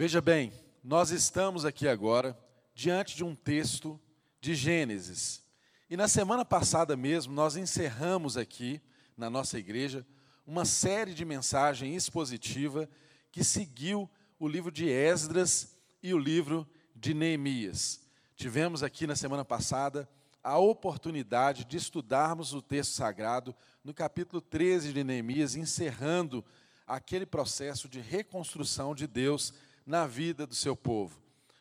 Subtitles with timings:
[0.00, 0.52] Veja bem,
[0.84, 2.38] nós estamos aqui agora
[2.72, 4.00] diante de um texto
[4.40, 5.42] de Gênesis.
[5.90, 8.80] E na semana passada mesmo, nós encerramos aqui,
[9.16, 10.06] na nossa igreja,
[10.46, 12.88] uma série de mensagem expositiva
[13.32, 14.08] que seguiu
[14.38, 18.00] o livro de Esdras e o livro de Neemias.
[18.36, 20.08] Tivemos aqui na semana passada
[20.44, 23.52] a oportunidade de estudarmos o texto sagrado
[23.82, 26.44] no capítulo 13 de Neemias, encerrando
[26.86, 29.52] aquele processo de reconstrução de Deus
[29.88, 31.18] na vida do seu povo.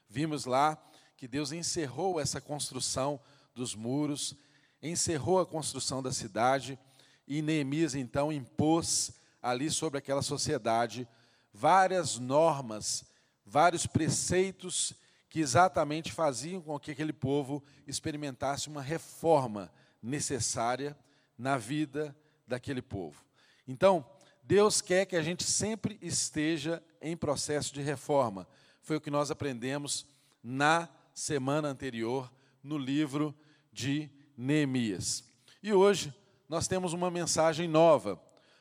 [0.09, 0.77] Vimos lá
[1.15, 3.17] que Deus encerrou essa construção
[3.55, 4.35] dos muros,
[4.83, 6.77] encerrou a construção da cidade,
[7.25, 11.07] e Neemias então impôs ali sobre aquela sociedade
[11.53, 13.05] várias normas,
[13.45, 14.93] vários preceitos
[15.29, 19.71] que exatamente faziam com que aquele povo experimentasse uma reforma
[20.03, 20.97] necessária
[21.37, 22.13] na vida
[22.45, 23.23] daquele povo.
[23.65, 24.05] Então,
[24.47, 28.47] Deus quer que a gente sempre esteja em processo de reforma.
[28.81, 30.07] Foi o que nós aprendemos
[30.41, 32.31] na semana anterior
[32.63, 33.35] no livro
[33.73, 35.25] de Neemias.
[35.61, 36.13] E hoje
[36.47, 38.17] nós temos uma mensagem nova,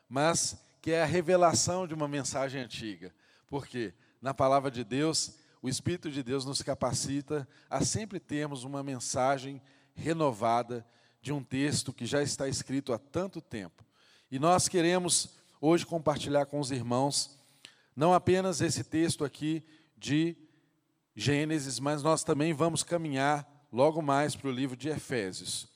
[0.08, 3.14] mas que é a revelação de uma mensagem antiga.
[3.46, 8.82] Porque na palavra de Deus, o Espírito de Deus nos capacita a sempre termos uma
[8.82, 9.62] mensagem
[9.94, 10.84] renovada
[11.22, 13.84] de um texto que já está escrito há tanto tempo.
[14.28, 17.38] E nós queremos hoje compartilhar com os irmãos
[17.96, 19.64] não apenas esse texto aqui
[19.96, 20.36] de
[21.14, 25.66] Gênesis, mas nós também vamos caminhar logo mais para o livro de Efésios.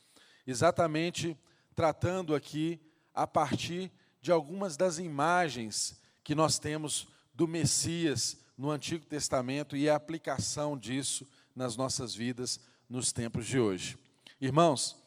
[0.47, 1.37] Exatamente
[1.75, 2.79] tratando aqui
[3.15, 9.89] a partir de algumas das imagens que nós temos do Messias no Antigo Testamento e
[9.89, 13.97] a aplicação disso nas nossas vidas nos tempos de hoje.
[14.39, 15.03] Irmãos,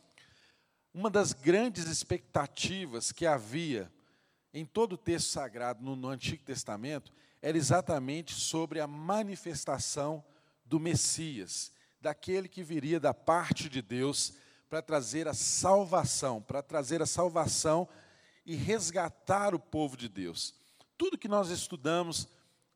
[0.91, 3.91] uma das grandes expectativas que havia
[4.53, 10.23] em todo o texto sagrado no, no Antigo Testamento era exatamente sobre a manifestação
[10.65, 14.33] do Messias, daquele que viria da parte de Deus
[14.69, 17.87] para trazer a salvação, para trazer a salvação
[18.45, 20.53] e resgatar o povo de Deus.
[20.97, 22.27] Tudo que nós estudamos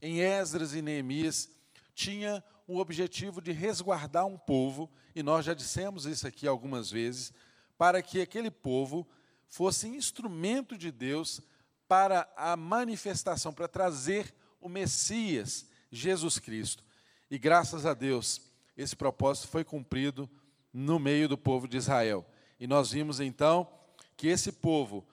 [0.01, 1.49] em Esdras e Neemias
[1.95, 7.31] tinha o objetivo de resguardar um povo, e nós já dissemos isso aqui algumas vezes,
[7.77, 9.07] para que aquele povo
[9.47, 11.41] fosse instrumento de Deus
[11.87, 16.83] para a manifestação, para trazer o Messias, Jesus Cristo.
[17.29, 18.41] E graças a Deus,
[18.75, 20.29] esse propósito foi cumprido
[20.71, 22.25] no meio do povo de Israel.
[22.59, 23.67] E nós vimos então
[24.15, 25.05] que esse povo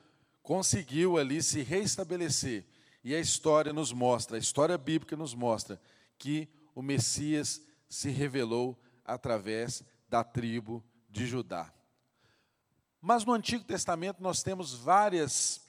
[0.43, 2.65] conseguiu ali se reestabelecer.
[3.03, 5.81] E a história nos mostra, a história bíblica nos mostra
[6.19, 11.73] que o Messias se revelou através da tribo de Judá.
[13.01, 15.64] Mas no Antigo Testamento nós temos várias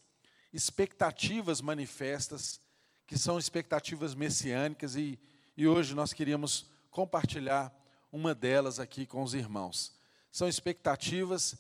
[0.56, 2.62] expectativas manifestas,
[3.06, 5.20] que são expectativas messiânicas, e,
[5.58, 7.74] e hoje nós queríamos compartilhar
[8.10, 9.94] uma delas aqui com os irmãos.
[10.32, 11.58] São expectativas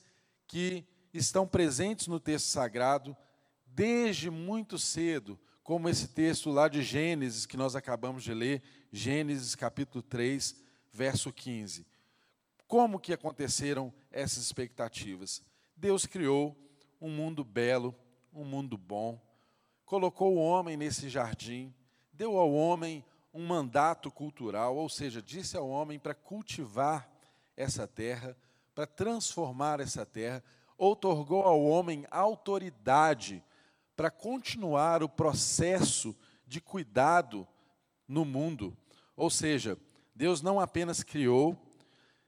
[0.47, 3.15] que estão presentes no texto sagrado
[3.65, 8.63] desde muito cedo, como esse texto lá de Gênesis que nós acabamos de ler,
[8.93, 10.55] Gênesis capítulo 3,
[10.93, 11.85] verso 15.
[12.65, 15.43] Como que aconteceram essas expectativas?
[15.75, 16.55] Deus criou
[17.01, 17.93] um mundo belo,
[18.35, 19.17] um mundo bom,
[19.85, 21.73] colocou o homem nesse jardim,
[22.11, 23.03] deu ao homem
[23.33, 27.09] um mandato cultural, ou seja, disse ao homem para cultivar
[27.55, 28.35] essa terra,
[28.73, 30.43] para transformar essa terra,
[30.77, 33.41] outorgou ao homem autoridade
[33.95, 36.13] para continuar o processo
[36.45, 37.47] de cuidado
[38.05, 38.75] no mundo.
[39.15, 39.77] Ou seja,
[40.13, 41.57] Deus não apenas criou,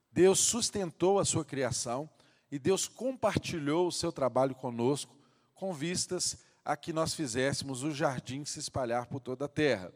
[0.09, 2.09] Deus sustentou a sua criação
[2.49, 5.16] e Deus compartilhou o seu trabalho conosco
[5.57, 9.91] com vistas a que nós fizéssemos o jardim se espalhar por toda a terra.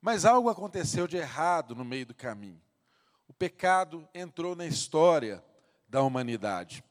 [0.00, 2.60] Mas algo aconteceu de errado no meio do caminho.
[3.28, 5.42] O pecado entrou na história
[5.88, 6.82] da humanidade.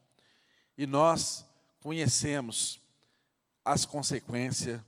[0.77, 1.45] E nós
[1.81, 2.81] conhecemos
[3.65, 4.79] as consequências,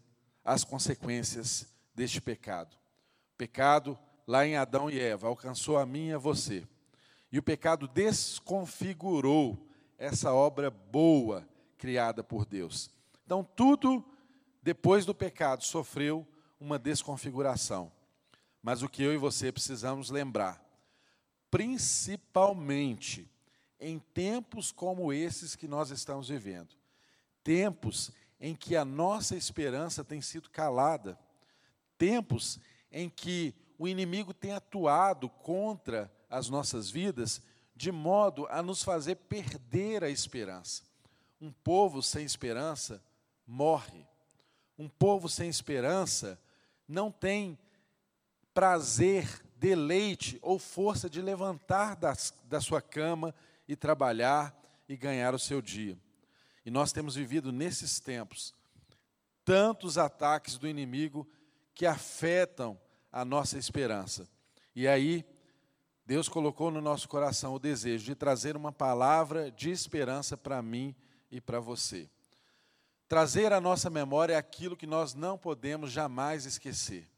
[0.46, 2.76] as consequências deste pecado.
[3.34, 6.66] O pecado lá em Adão e Eva alcançou a mim e a você.
[7.32, 9.68] E o pecado desconfigurou
[9.98, 11.48] essa obra boa
[11.82, 12.92] criada por Deus.
[13.26, 14.06] Então, tudo
[14.62, 16.28] depois do pecado sofreu
[16.60, 17.92] uma desconfiguração.
[18.62, 20.64] Mas o que eu e você precisamos lembrar,
[21.50, 23.28] principalmente
[23.80, 26.70] em tempos como esses que nós estamos vivendo,
[27.44, 31.18] tempos em que a nossa esperança tem sido calada,
[31.98, 32.60] tempos
[32.92, 37.42] em que o inimigo tem atuado contra as nossas vidas
[37.76, 40.91] de modo a nos fazer perder a esperança.
[41.42, 43.04] Um povo sem esperança
[43.48, 44.06] morre.
[44.78, 46.40] Um povo sem esperança
[46.88, 47.58] não tem
[48.54, 53.34] prazer, deleite ou força de levantar das, da sua cama
[53.68, 54.56] e trabalhar
[54.88, 55.98] e ganhar o seu dia.
[56.64, 58.54] E nós temos vivido nesses tempos
[59.44, 61.28] tantos ataques do inimigo
[61.74, 62.80] que afetam
[63.12, 64.28] a nossa esperança.
[64.76, 65.26] E aí,
[66.06, 70.96] Deus colocou no nosso coração o desejo de trazer uma palavra de esperança para mim
[71.32, 72.10] e para você.
[73.08, 77.10] Trazer à nossa memória aquilo que nós não podemos jamais esquecer.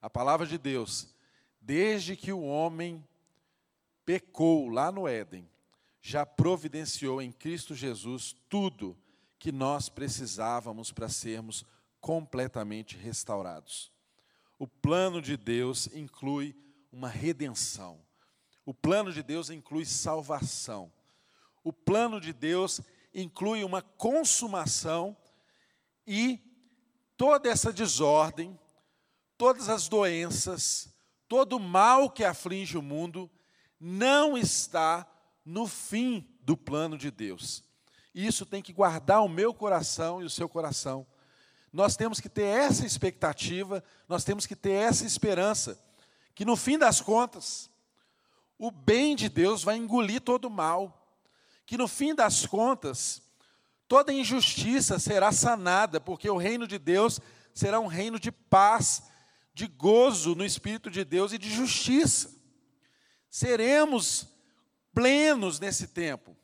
[0.00, 1.14] A palavra de Deus,
[1.60, 3.02] desde que o homem
[4.04, 5.48] pecou lá no Éden,
[6.00, 8.96] já providenciou em Cristo Jesus tudo
[9.38, 11.64] que nós precisávamos para sermos
[12.00, 13.90] completamente restaurados.
[14.58, 16.54] O plano de Deus inclui
[16.92, 17.98] uma redenção.
[18.66, 20.92] O plano de Deus inclui salvação.
[21.62, 22.80] O plano de Deus
[23.14, 25.16] inclui uma consumação
[26.06, 26.40] e
[27.16, 28.58] toda essa desordem,
[29.38, 30.92] todas as doenças,
[31.28, 33.30] todo o mal que aflige o mundo
[33.78, 35.06] não está
[35.44, 37.62] no fim do plano de Deus.
[38.14, 41.06] Isso tem que guardar o meu coração e o seu coração.
[41.72, 45.78] Nós temos que ter essa expectativa, nós temos que ter essa esperança,
[46.34, 47.68] que no fim das contas,
[48.56, 51.03] o bem de Deus vai engolir todo o mal
[51.66, 53.22] que no fim das contas,
[53.88, 57.20] toda injustiça será sanada, porque o reino de Deus
[57.54, 59.02] será um reino de paz,
[59.52, 62.34] de gozo no Espírito de Deus e de justiça.
[63.30, 64.28] Seremos
[64.92, 66.36] plenos nesse tempo,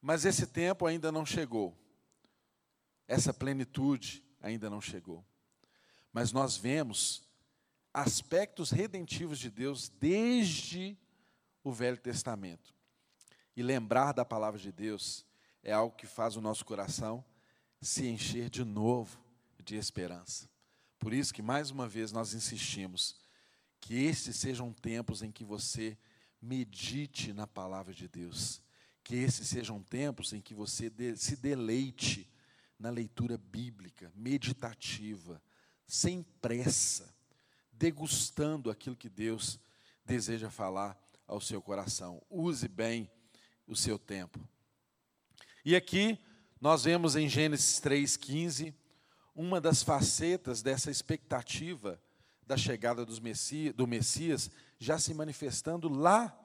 [0.00, 1.76] mas esse tempo ainda não chegou,
[3.06, 5.24] essa plenitude ainda não chegou.
[6.12, 7.26] Mas nós vemos
[7.92, 10.96] aspectos redentivos de Deus desde
[11.62, 12.73] o Velho Testamento.
[13.56, 15.24] E lembrar da palavra de Deus
[15.62, 17.24] é algo que faz o nosso coração
[17.80, 19.18] se encher de novo
[19.62, 20.48] de esperança.
[20.98, 23.16] Por isso que mais uma vez nós insistimos
[23.80, 25.96] que estes sejam tempos em que você
[26.40, 28.62] medite na palavra de Deus,
[29.02, 32.30] que esses sejam tempos em que você se deleite
[32.78, 35.42] na leitura bíblica, meditativa,
[35.86, 37.14] sem pressa,
[37.72, 39.60] degustando aquilo que Deus
[40.04, 42.22] deseja falar ao seu coração.
[42.30, 43.10] Use bem
[43.66, 44.40] o seu tempo.
[45.64, 46.18] E aqui
[46.60, 48.74] nós vemos em Gênesis 3,15
[49.34, 52.00] uma das facetas dessa expectativa
[52.46, 56.38] da chegada Messias, do Messias já se manifestando lá,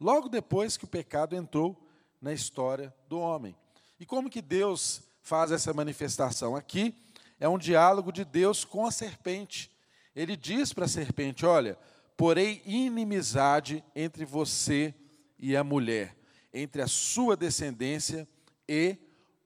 [0.00, 1.88] logo depois que o pecado entrou
[2.20, 3.56] na história do homem.
[3.98, 6.56] E como que Deus faz essa manifestação?
[6.56, 6.94] Aqui
[7.38, 9.70] é um diálogo de Deus com a serpente.
[10.14, 11.76] Ele diz para a serpente: Olha,
[12.16, 14.94] porém inimizade entre você
[15.38, 16.16] e a mulher,
[16.52, 18.28] entre a sua descendência
[18.68, 18.96] e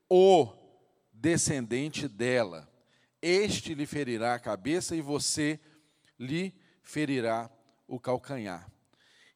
[0.09, 0.49] o
[1.13, 2.69] descendente dela.
[3.21, 5.59] Este lhe ferirá a cabeça e você
[6.19, 7.51] lhe ferirá
[7.87, 8.71] o calcanhar.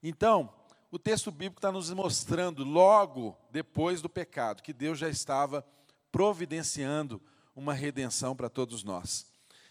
[0.02, 0.52] Então,
[0.90, 5.64] o texto bíblico está nos mostrando, logo depois do pecado, que Deus já estava
[6.10, 7.20] providenciando
[7.54, 9.26] uma redenção para todos nós.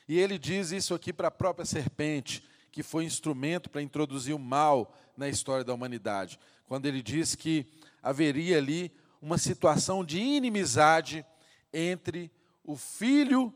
[0.07, 4.39] E ele diz isso aqui para a própria serpente, que foi instrumento para introduzir o
[4.39, 6.39] mal na história da humanidade.
[6.65, 7.65] Quando ele diz que
[8.01, 8.91] haveria ali
[9.21, 11.25] uma situação de inimizade
[11.73, 12.31] entre
[12.63, 13.53] o filho,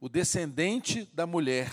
[0.00, 1.72] o descendente da mulher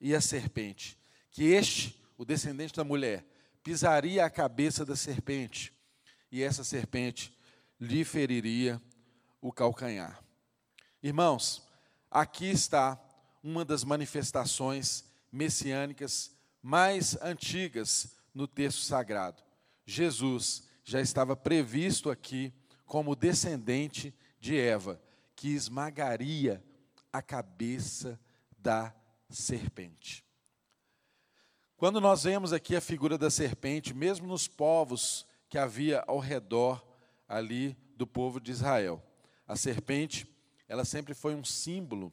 [0.00, 0.98] e a serpente.
[1.30, 3.24] Que este, o descendente da mulher,
[3.62, 5.72] pisaria a cabeça da serpente
[6.30, 7.36] e essa serpente
[7.80, 8.80] lhe feriria
[9.40, 10.22] o calcanhar.
[11.02, 11.66] Irmãos,
[12.10, 13.00] aqui está
[13.42, 16.30] uma das manifestações messiânicas
[16.62, 19.42] mais antigas no texto sagrado.
[19.84, 25.02] Jesus já estava previsto aqui como descendente de Eva,
[25.34, 26.64] que esmagaria
[27.12, 28.18] a cabeça
[28.56, 28.94] da
[29.28, 30.24] serpente.
[31.76, 36.86] Quando nós vemos aqui a figura da serpente, mesmo nos povos que havia ao redor
[37.28, 39.02] ali do povo de Israel,
[39.44, 40.24] a serpente,
[40.68, 42.12] ela sempre foi um símbolo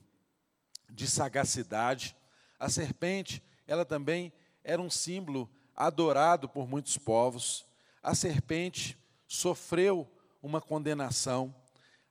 [0.89, 2.15] de sagacidade.
[2.59, 7.71] A serpente, ela também era um símbolo adorado por muitos povos
[8.03, 10.05] a serpente sofreu
[10.41, 11.55] uma condenação.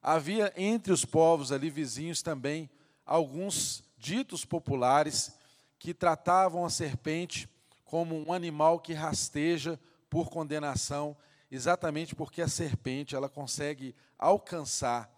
[0.02, 2.68] Havia entre os povos ali vizinhos também
[3.04, 5.36] alguns ditos populares
[5.78, 7.48] que tratavam a serpente
[7.84, 11.16] como um animal que rasteja por condenação,
[11.50, 15.10] exatamente porque a serpente ela consegue alcançar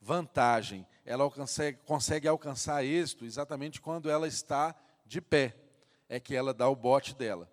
[0.00, 5.56] vantagem, ela consegue, consegue alcançar êxito exatamente quando ela está de pé,
[6.08, 7.50] é que ela dá o bote dela,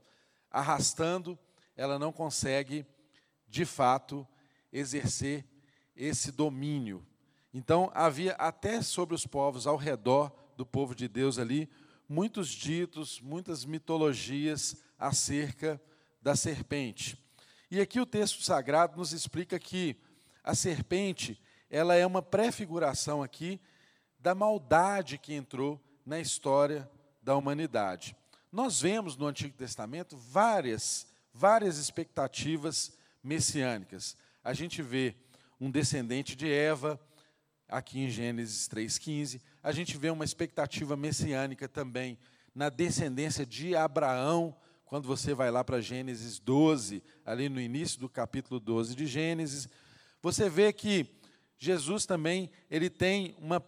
[0.52, 1.38] arrastando
[1.78, 2.86] ela não consegue,
[3.48, 4.28] de fato,
[4.74, 5.46] exercer
[5.96, 7.06] esse domínio.
[7.54, 11.70] Então, havia até sobre os povos ao redor do povo de Deus ali,
[12.10, 15.82] muitos ditos, muitas mitologias acerca
[16.22, 17.18] da serpente.
[17.70, 19.96] E aqui o texto sagrado nos explica que
[20.44, 23.60] a serpente, ela é uma prefiguração aqui
[24.20, 26.90] da maldade que entrou na história
[27.22, 28.16] da humanidade.
[28.52, 31.06] Nós vemos no Antigo Testamento várias,
[31.38, 34.18] várias expectativas messiânicas.
[34.44, 35.16] A gente vê
[35.62, 37.00] um descendente de Eva,
[37.70, 39.40] aqui em Gênesis 3,15.
[39.62, 42.18] A gente vê uma expectativa messiânica também
[42.56, 48.10] na descendência de Abraão, quando você vai lá para Gênesis 12, ali no início do
[48.10, 49.70] capítulo 12 de Gênesis,
[50.24, 51.06] você vê que
[51.60, 53.64] Jesus também ele tem uma,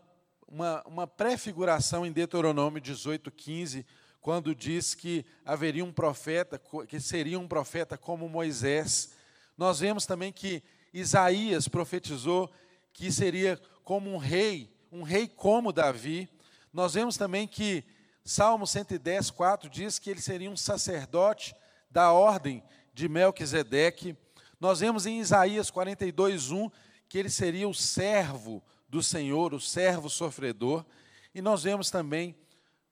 [0.48, 3.86] uma, uma prefiguração em Deuteronômio 18, 15,
[4.22, 9.12] quando diz que haveria um profeta, que seria um profeta como Moisés.
[9.58, 10.62] Nós vemos também que
[10.94, 12.52] Isaías profetizou
[12.94, 16.30] que seria como um rei, um rei como Davi.
[16.74, 17.84] Nós vemos também que
[18.24, 21.56] Salmo 110, 4 diz que ele seria um sacerdote
[21.90, 24.16] da ordem de Melquisedeque.
[24.60, 26.70] Nós vemos em Isaías 42, 1
[27.08, 30.86] que ele seria o servo do Senhor, o servo sofredor.
[31.34, 32.36] E nós vemos também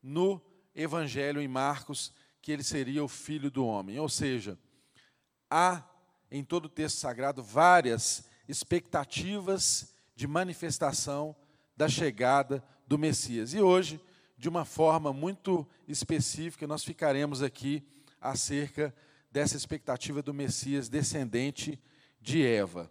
[0.01, 0.41] no
[0.77, 3.99] Evangelho em Marcos que ele seria o filho do homem.
[3.99, 4.57] Ou seja,
[5.49, 5.83] há
[6.31, 11.35] em todo o texto sagrado várias expectativas de manifestação
[11.75, 13.53] da chegada do Messias.
[13.53, 13.99] E hoje,
[14.37, 17.83] de uma forma muito específica, nós ficaremos aqui
[18.21, 18.93] acerca
[19.31, 21.79] dessa expectativa do Messias descendente
[22.21, 22.89] de Eva.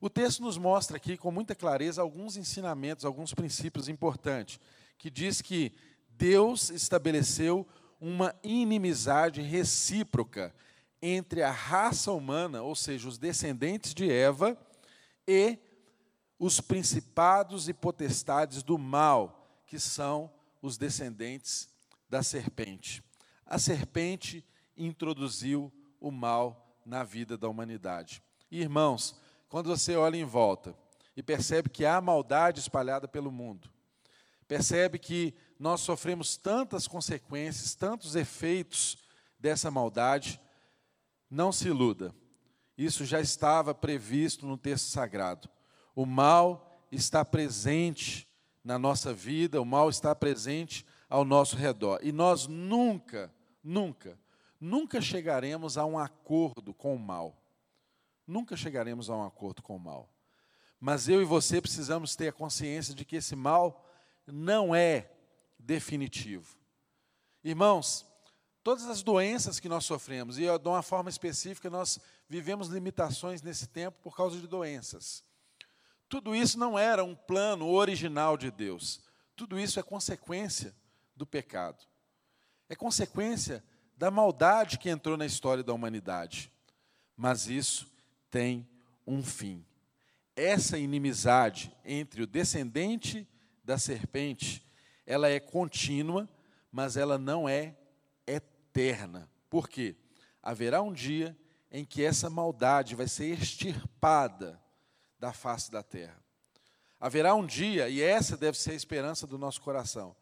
[0.00, 4.60] O texto nos mostra aqui com muita clareza alguns ensinamentos, alguns princípios importantes,
[4.98, 5.72] que diz que
[6.16, 7.66] Deus estabeleceu
[8.00, 10.54] uma inimizade recíproca
[11.00, 14.56] entre a raça humana, ou seja, os descendentes de Eva,
[15.26, 15.58] e
[16.38, 20.30] os principados e potestades do mal, que são
[20.62, 21.68] os descendentes
[22.08, 23.02] da serpente.
[23.46, 24.44] A serpente
[24.76, 28.22] introduziu o mal na vida da humanidade.
[28.50, 29.18] Irmãos,
[29.48, 30.76] quando você olha em volta
[31.16, 33.70] e percebe que há maldade espalhada pelo mundo,
[34.46, 38.98] percebe que nós sofremos tantas consequências, tantos efeitos
[39.38, 40.38] dessa maldade,
[41.30, 42.14] não se iluda.
[42.76, 45.48] Isso já estava previsto no texto sagrado.
[45.96, 48.28] O mal está presente
[48.62, 51.98] na nossa vida, o mal está presente ao nosso redor.
[52.02, 54.20] E nós nunca, nunca,
[54.60, 57.42] nunca chegaremos a um acordo com o mal.
[58.26, 60.10] Nunca chegaremos a um acordo com o mal.
[60.78, 63.82] Mas eu e você precisamos ter a consciência de que esse mal
[64.26, 65.13] não é
[65.64, 66.56] definitivo.
[67.42, 68.06] Irmãos,
[68.62, 73.66] todas as doenças que nós sofremos, e de uma forma específica, nós vivemos limitações nesse
[73.66, 75.24] tempo por causa de doenças.
[76.08, 79.00] Tudo isso não era um plano original de Deus.
[79.34, 80.74] Tudo isso é consequência
[81.16, 81.84] do pecado.
[82.68, 83.64] É consequência
[83.96, 86.52] da maldade que entrou na história da humanidade.
[87.16, 87.90] Mas isso
[88.30, 88.68] tem
[89.06, 89.64] um fim.
[90.36, 93.26] Essa inimizade entre o descendente
[93.62, 94.64] da serpente,
[95.06, 96.28] ela é contínua,
[96.70, 97.76] mas ela não é
[98.26, 99.30] eterna.
[99.48, 99.96] Por quê?
[100.42, 101.36] Haverá um dia
[101.70, 104.60] em que essa maldade vai ser extirpada
[105.18, 106.22] da face da terra.
[107.00, 110.16] Haverá um dia, e essa deve ser a esperança do nosso coração,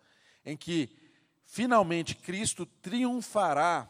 [0.44, 0.96] em que
[1.44, 3.88] finalmente Cristo triunfará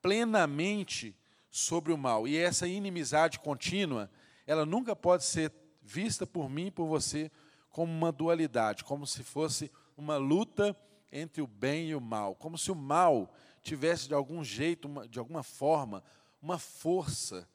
[0.00, 1.16] plenamente
[1.50, 2.26] sobre o mal.
[2.26, 4.10] E essa inimizade contínua,
[4.46, 7.30] ela nunca pode ser vista por mim e por você
[7.70, 10.76] como uma dualidade, como se fosse uma luta
[11.10, 13.32] entre o bem e o mal, como se o mal
[13.62, 16.02] tivesse de algum jeito, de alguma forma,
[16.40, 17.48] uma força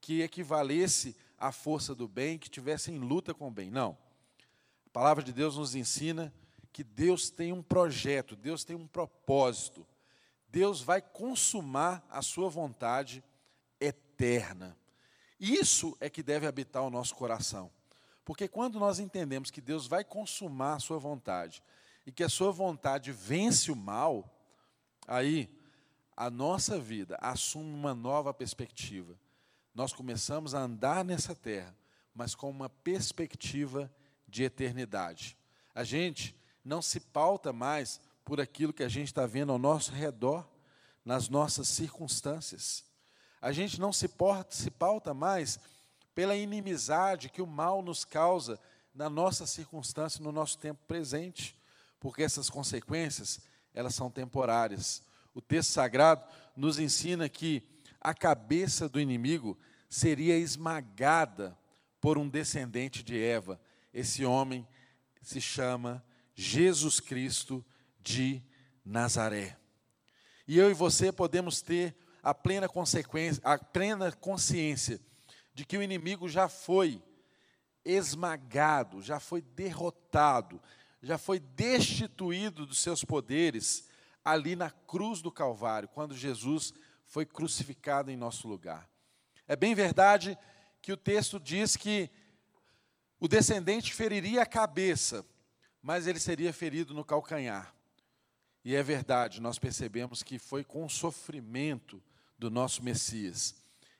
[0.00, 3.70] que equivalesse à força do bem, que tivesse em luta com o bem.
[3.70, 3.96] Não.
[4.86, 6.32] A palavra de Deus nos ensina
[6.72, 9.86] que Deus tem um projeto, Deus tem um propósito.
[10.48, 13.24] Deus vai consumar a sua vontade
[13.80, 14.76] eterna.
[15.38, 17.70] Isso é que deve habitar o nosso coração.
[18.24, 21.62] Porque quando nós entendemos que Deus vai consumar a sua vontade
[22.06, 24.28] e que a sua vontade vence o mal,
[25.06, 25.48] aí
[26.16, 29.18] a nossa vida assume uma nova perspectiva.
[29.74, 31.74] Nós começamos a andar nessa terra,
[32.14, 33.92] mas com uma perspectiva
[34.28, 35.36] de eternidade.
[35.74, 39.92] A gente não se pauta mais por aquilo que a gente está vendo ao nosso
[39.92, 40.48] redor,
[41.04, 42.84] nas nossas circunstâncias.
[43.42, 45.58] A gente não se, porta, se pauta mais
[46.14, 48.58] pela inimizade que o mal nos causa
[48.94, 51.58] na nossa circunstância, no nosso tempo presente,
[52.04, 53.40] porque essas consequências,
[53.72, 55.02] elas são temporárias.
[55.32, 56.22] O texto sagrado
[56.54, 57.62] nos ensina que
[57.98, 59.58] a cabeça do inimigo
[59.88, 61.58] seria esmagada
[62.02, 63.58] por um descendente de Eva.
[63.90, 64.68] Esse homem
[65.22, 67.64] se chama Jesus Cristo
[68.02, 68.42] de
[68.84, 69.56] Nazaré.
[70.46, 75.00] E eu e você podemos ter a plena consequência, a plena consciência
[75.54, 77.02] de que o inimigo já foi
[77.82, 80.60] esmagado, já foi derrotado,
[81.04, 83.84] já foi destituído dos seus poderes
[84.24, 86.72] ali na cruz do Calvário, quando Jesus
[87.06, 88.88] foi crucificado em nosso lugar.
[89.46, 90.38] É bem verdade
[90.80, 92.10] que o texto diz que
[93.20, 95.24] o descendente feriria a cabeça,
[95.82, 97.74] mas ele seria ferido no calcanhar.
[98.64, 102.02] E é verdade, nós percebemos que foi com o sofrimento
[102.38, 103.54] do nosso Messias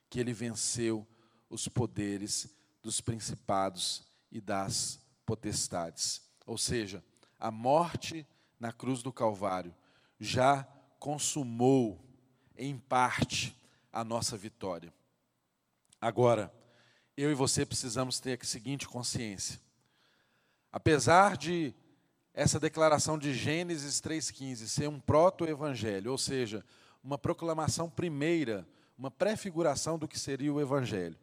[0.08, 1.06] que ele venceu
[1.50, 2.48] os poderes
[2.82, 6.23] dos principados e das potestades.
[6.46, 7.02] Ou seja,
[7.38, 8.26] a morte
[8.58, 9.74] na cruz do Calvário
[10.18, 10.66] já
[10.98, 12.00] consumou,
[12.56, 13.56] em parte,
[13.92, 14.92] a nossa vitória.
[16.00, 16.52] Agora,
[17.16, 19.60] eu e você precisamos ter a seguinte consciência.
[20.72, 21.74] Apesar de
[22.32, 26.64] essa declaração de Gênesis 3,15 ser um proto-evangelho, ou seja,
[27.02, 28.66] uma proclamação primeira,
[28.98, 31.16] uma prefiguração do que seria o evangelho.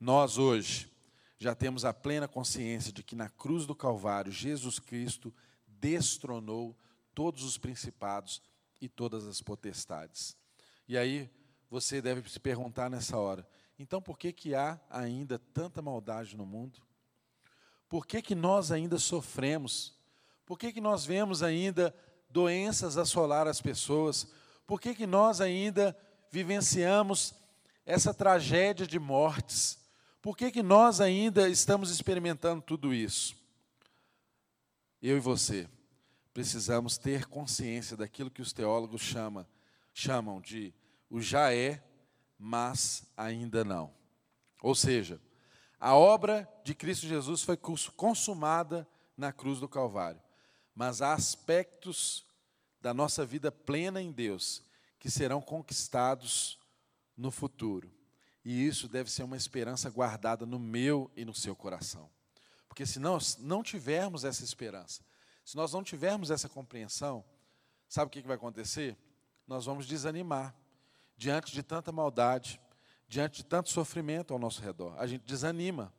[0.00, 0.90] Nós hoje
[1.38, 5.34] já temos a plena consciência de que na cruz do Calvário Jesus Cristo
[5.66, 6.76] destronou
[7.14, 8.42] todos os principados
[8.80, 10.36] e todas as potestades.
[10.88, 11.30] E aí
[11.68, 13.46] você deve se perguntar nessa hora:
[13.78, 16.80] então por que que há ainda tanta maldade no mundo?
[17.88, 19.94] Por que que nós ainda sofremos?
[20.44, 21.94] Por que, que nós vemos ainda
[22.30, 24.28] doenças assolar as pessoas?
[24.66, 25.96] Por que, que nós ainda
[26.30, 27.34] vivenciamos
[27.84, 29.78] essa tragédia de mortes?
[30.26, 33.36] Por que, que nós ainda estamos experimentando tudo isso?
[35.00, 35.68] Eu e você
[36.34, 39.48] precisamos ter consciência daquilo que os teólogos chama,
[39.94, 40.74] chamam de
[41.08, 41.80] o já é,
[42.36, 43.94] mas ainda não.
[44.60, 45.20] Ou seja,
[45.78, 47.56] a obra de Cristo Jesus foi
[47.94, 48.84] consumada
[49.16, 50.20] na cruz do Calvário
[50.74, 52.26] mas há aspectos
[52.80, 54.60] da nossa vida plena em Deus
[54.98, 56.58] que serão conquistados
[57.16, 57.94] no futuro.
[58.48, 62.08] E isso deve ser uma esperança guardada no meu e no seu coração.
[62.68, 65.02] Porque se nós não tivermos essa esperança,
[65.44, 67.24] se nós não tivermos essa compreensão,
[67.88, 68.96] sabe o que vai acontecer?
[69.48, 70.54] Nós vamos desanimar
[71.16, 72.60] diante de tanta maldade,
[73.08, 74.94] diante de tanto sofrimento ao nosso redor.
[74.96, 75.92] A gente desanima.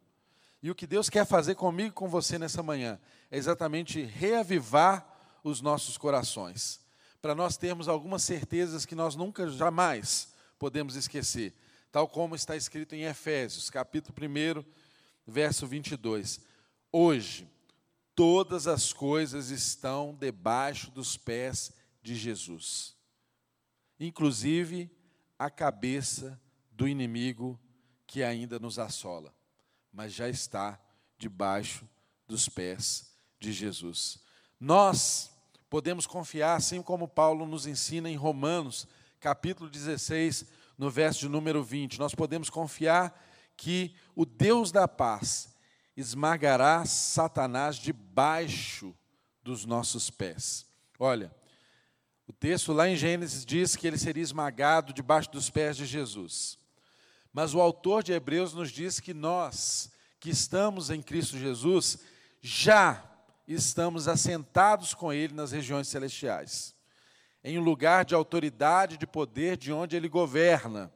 [0.63, 2.98] E o que Deus quer fazer comigo e com você nessa manhã
[3.30, 5.06] é exatamente reavivar
[5.43, 6.80] os nossos corações,
[7.22, 11.54] para nós termos algumas certezas que nós nunca, jamais podemos esquecer,
[11.91, 14.63] tal como está escrito em Efésios, capítulo 1,
[15.26, 16.39] verso 22.
[16.91, 17.47] Hoje,
[18.15, 21.71] todas as coisas estão debaixo dos pés
[22.02, 22.95] de Jesus,
[24.00, 24.89] inclusive
[25.38, 26.39] a cabeça
[26.71, 27.60] do inimigo
[28.06, 29.36] que ainda nos assola
[29.97, 30.80] mas já está
[31.17, 31.89] debaixo
[32.28, 34.19] dos pés de Jesus.
[34.60, 35.32] Nós
[35.71, 38.88] podemos confiar, assim como Paulo nos ensina em Romanos,
[39.19, 40.45] capítulo 16,
[40.78, 43.20] no verso de número 20, nós podemos confiar
[43.56, 45.56] que o Deus da paz
[45.96, 48.96] esmagará Satanás debaixo
[49.42, 50.66] dos nossos pés.
[51.00, 51.34] Olha,
[52.28, 56.60] o texto lá em Gênesis diz que ele seria esmagado debaixo dos pés de Jesus.
[57.34, 62.00] Mas o autor de Hebreus nos diz que nós, que estamos em Cristo Jesus,
[62.42, 63.04] já
[63.48, 66.76] estamos assentados com Ele nas regiões celestiais,
[67.48, 70.92] em um lugar de autoridade de poder de onde Ele governa,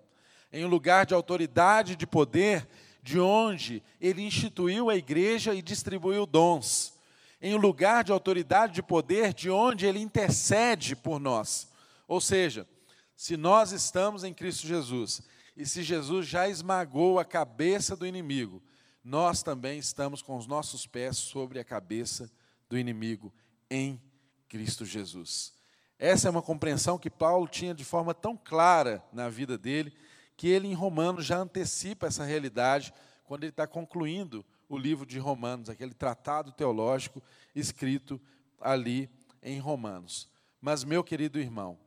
[0.51, 2.67] em um lugar de autoridade de poder
[3.01, 6.93] de onde Ele instituiu a igreja e distribuiu dons,
[7.41, 11.69] em um lugar de autoridade de poder de onde Ele intercede por nós.
[12.05, 12.67] Ou seja,
[13.15, 15.21] se nós estamos em Cristo Jesus
[15.55, 18.61] e se Jesus já esmagou a cabeça do inimigo,
[19.01, 22.29] nós também estamos com os nossos pés sobre a cabeça
[22.67, 23.33] do inimigo
[23.69, 24.01] em
[24.49, 25.60] Cristo Jesus.
[26.01, 29.93] Essa é uma compreensão que Paulo tinha de forma tão clara na vida dele,
[30.35, 35.19] que ele em Romanos já antecipa essa realidade quando ele está concluindo o livro de
[35.19, 37.21] Romanos, aquele tratado teológico
[37.55, 38.19] escrito
[38.59, 39.09] ali
[39.43, 40.27] em Romanos.
[40.59, 41.77] Mas, meu querido irmão,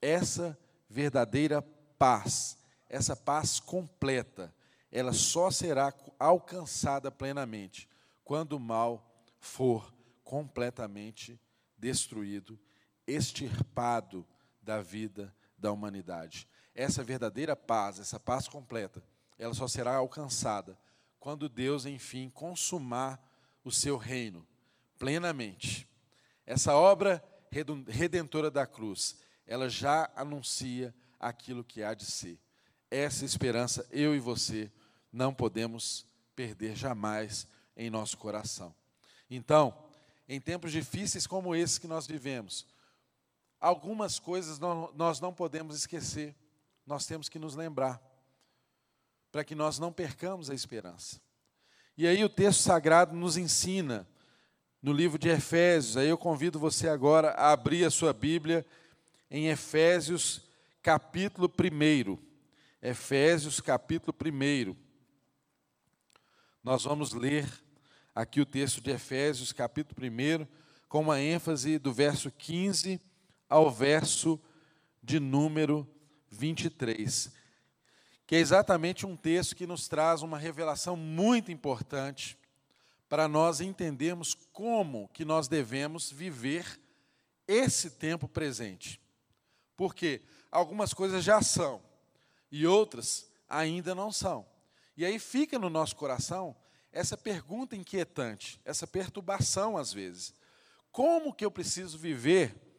[0.00, 1.62] essa verdadeira
[1.98, 2.58] paz
[2.90, 4.52] essa paz completa,
[4.90, 7.88] ela só será alcançada plenamente
[8.24, 9.94] quando o mal for
[10.24, 11.40] completamente
[11.78, 12.58] destruído,
[13.10, 14.26] extirpado
[14.62, 16.48] da vida da humanidade.
[16.74, 19.02] Essa verdadeira paz, essa paz completa,
[19.38, 20.78] ela só será alcançada
[21.18, 23.20] quando Deus, enfim, consumar
[23.62, 24.46] o seu reino
[24.98, 25.88] plenamente.
[26.46, 27.22] Essa obra
[27.88, 32.38] redentora da cruz, ela já anuncia aquilo que há de ser.
[32.90, 34.70] Essa esperança eu e você
[35.12, 37.46] não podemos perder jamais
[37.76, 38.74] em nosso coração.
[39.28, 39.76] Então,
[40.28, 42.66] em tempos difíceis como esses que nós vivemos,
[43.60, 46.34] algumas coisas nós não podemos esquecer,
[46.86, 48.00] nós temos que nos lembrar,
[49.30, 51.20] para que nós não percamos a esperança.
[51.96, 54.08] E aí o texto sagrado nos ensina,
[54.82, 58.64] no livro de Efésios, aí eu convido você agora a abrir a sua Bíblia
[59.30, 60.40] em Efésios,
[60.82, 62.18] capítulo 1.
[62.80, 64.74] Efésios, capítulo 1.
[66.64, 67.46] Nós vamos ler
[68.14, 70.46] aqui o texto de Efésios, capítulo 1,
[70.88, 72.98] com uma ênfase do verso 15
[73.50, 74.40] ao verso
[75.02, 75.86] de número
[76.30, 77.32] 23,
[78.24, 82.38] que é exatamente um texto que nos traz uma revelação muito importante
[83.08, 86.80] para nós entendermos como que nós devemos viver
[87.48, 89.00] esse tempo presente.
[89.76, 91.82] Porque algumas coisas já são
[92.52, 94.46] e outras ainda não são.
[94.96, 96.54] E aí fica no nosso coração
[96.92, 100.32] essa pergunta inquietante, essa perturbação às vezes.
[100.92, 102.69] Como que eu preciso viver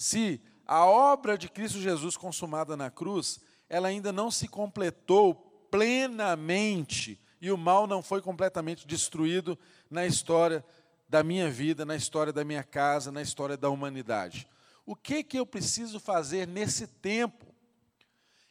[0.00, 5.34] se a obra de Cristo Jesus consumada na cruz, ela ainda não se completou
[5.70, 9.58] plenamente e o mal não foi completamente destruído
[9.90, 10.64] na história
[11.06, 14.48] da minha vida, na história da minha casa, na história da humanidade?
[14.86, 17.54] O que que eu preciso fazer nesse tempo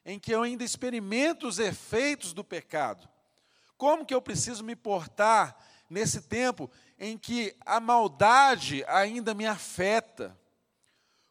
[0.06, 3.10] em que eu ainda experimento os efeitos do pecado?
[3.76, 5.58] Como que eu preciso me portar
[5.90, 10.39] nesse tempo em que a maldade ainda me afeta?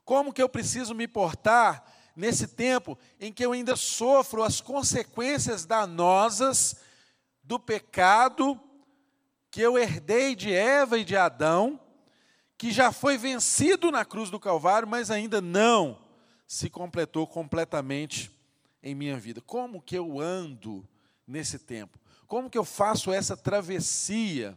[0.09, 1.85] Como que eu preciso me portar
[2.17, 6.77] nesse tempo em que eu ainda sofro as consequências danosas
[7.45, 8.59] do pecado
[9.51, 11.79] que eu herdei de Eva e de Adão,
[12.57, 15.99] que já foi vencido na cruz do Calvário, mas ainda não
[16.47, 18.31] se completou completamente
[18.83, 19.43] em minha vida?
[19.43, 20.89] Como que eu ando
[21.27, 21.99] nesse tempo?
[22.27, 24.57] Como que eu faço essa travessia?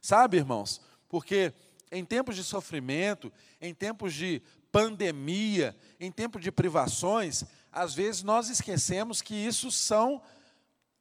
[0.00, 0.80] Sabe, irmãos?
[1.08, 1.52] Porque
[1.90, 4.40] em tempos de sofrimento, em tempos de
[4.72, 10.20] pandemia, em tempos de privações, às vezes nós esquecemos que isso são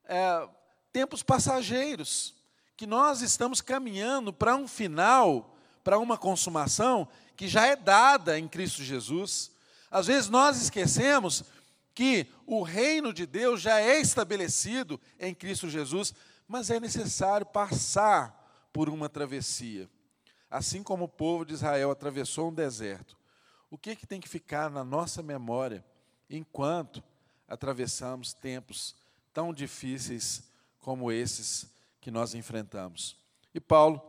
[0.05, 0.47] é,
[0.91, 2.35] tempos passageiros,
[2.75, 8.47] que nós estamos caminhando para um final, para uma consumação que já é dada em
[8.47, 9.51] Cristo Jesus.
[9.89, 11.43] Às vezes nós esquecemos
[11.93, 16.13] que o reino de Deus já é estabelecido em Cristo Jesus,
[16.47, 19.89] mas é necessário passar por uma travessia.
[20.49, 23.17] Assim como o povo de Israel atravessou um deserto,
[23.71, 25.83] o que, que tem que ficar na nossa memória
[26.29, 27.01] enquanto
[27.47, 28.93] atravessamos tempos
[29.33, 30.43] tão difíceis
[30.77, 33.15] como esses que nós enfrentamos?
[33.53, 34.01] E Paulo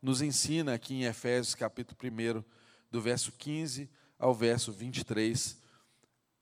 [0.00, 2.42] nos ensina aqui em Efésios capítulo 1,
[2.90, 5.58] do verso 15 ao verso 23,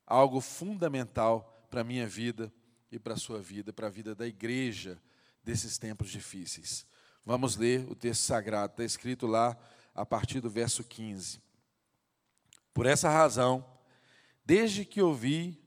[0.06, 2.52] algo fundamental para a minha vida
[2.92, 5.02] e para a sua vida, para a vida da igreja
[5.42, 6.86] desses tempos difíceis.
[7.24, 9.56] Vamos ler o texto sagrado, está escrito lá
[9.92, 11.47] a partir do verso 15.
[12.78, 13.66] Por essa razão,
[14.46, 15.60] desde que ouvi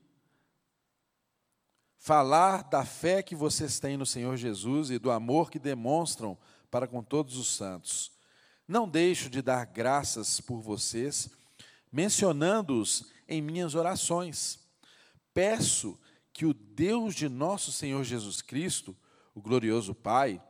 [1.98, 6.38] falar da fé que vocês têm no Senhor Jesus e do amor que demonstram
[6.70, 8.12] para com todos os santos,
[8.66, 11.28] não deixo de dar graças por vocês,
[11.92, 14.58] mencionando-os em minhas orações.
[15.34, 16.00] Peço
[16.32, 18.96] que o Deus de nosso Senhor Jesus Cristo,
[19.34, 20.42] o glorioso Pai,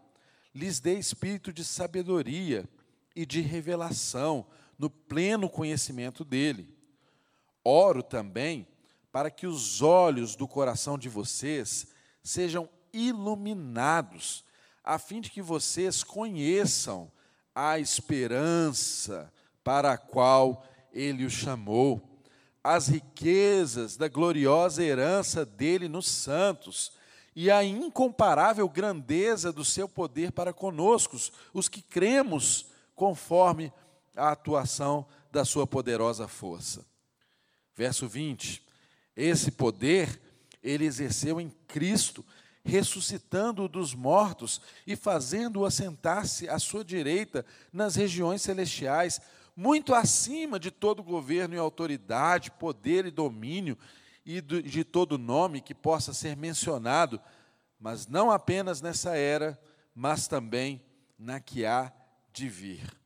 [0.55, 2.68] lhes dê espírito de sabedoria
[3.16, 4.46] e de revelação
[4.83, 6.68] no pleno conhecimento dele.
[7.64, 8.66] Oro também
[9.12, 11.87] para que os olhos do coração de vocês
[12.21, 14.45] sejam iluminados,
[14.83, 17.09] a fim de que vocês conheçam
[17.55, 22.03] a esperança para a qual ele os chamou
[22.64, 26.92] as riquezas da gloriosa herança dele nos santos
[27.35, 31.16] e a incomparável grandeza do seu poder para conosco,
[31.53, 33.73] os que cremos conforme
[34.16, 36.85] a atuação da sua poderosa força.
[37.75, 38.62] Verso 20:
[39.16, 40.20] Esse poder
[40.62, 42.25] ele exerceu em Cristo,
[42.64, 49.20] ressuscitando-o dos mortos e fazendo-o assentar-se à sua direita nas regiões celestiais
[49.57, 53.77] muito acima de todo governo e autoridade, poder e domínio,
[54.25, 57.20] e de todo nome que possa ser mencionado,
[57.79, 59.61] mas não apenas nessa era,
[59.94, 60.81] mas também
[61.18, 61.92] na que há
[62.33, 63.02] de vir.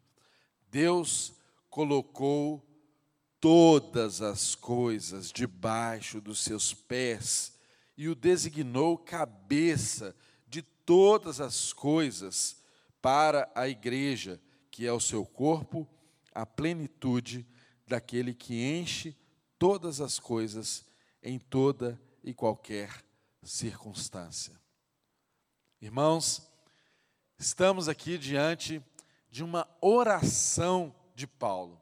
[0.76, 1.32] Deus
[1.70, 2.62] colocou
[3.40, 7.58] todas as coisas debaixo dos seus pés
[7.96, 10.14] e o designou cabeça
[10.46, 12.62] de todas as coisas
[13.00, 14.38] para a igreja,
[14.70, 15.88] que é o seu corpo
[16.34, 17.46] a plenitude
[17.86, 19.16] daquele que enche
[19.58, 20.84] todas as coisas
[21.22, 23.02] em toda e qualquer
[23.42, 24.60] circunstância.
[25.80, 26.46] Irmãos,
[27.38, 28.84] estamos aqui diante
[29.36, 31.78] de uma oração de Paulo.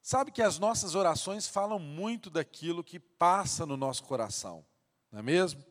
[0.00, 4.64] Sabe que as nossas orações falam muito daquilo que passa no nosso coração,
[5.10, 5.64] não é mesmo?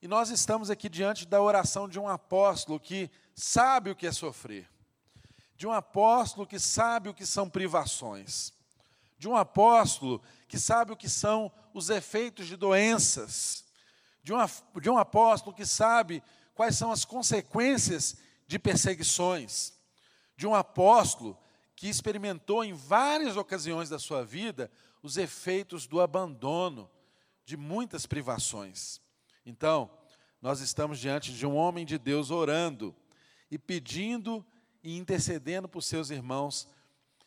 [0.00, 4.12] E nós estamos aqui diante da oração de um apóstolo que sabe o que é
[4.12, 4.68] sofrer,
[5.54, 8.52] de um apóstolo que sabe o que são privações,
[9.16, 13.64] de um apóstolo que sabe o que são os efeitos de doenças,
[14.20, 14.32] de,
[14.80, 16.20] de um apóstolo que sabe
[16.56, 19.72] quais são as consequências de perseguições,
[20.36, 21.38] de um apóstolo
[21.74, 24.70] que experimentou em várias ocasiões da sua vida
[25.02, 26.90] os efeitos do abandono,
[27.44, 29.00] de muitas privações.
[29.44, 29.90] Então,
[30.40, 32.94] nós estamos diante de um homem de Deus orando
[33.50, 34.44] e pedindo
[34.82, 36.68] e intercedendo por seus irmãos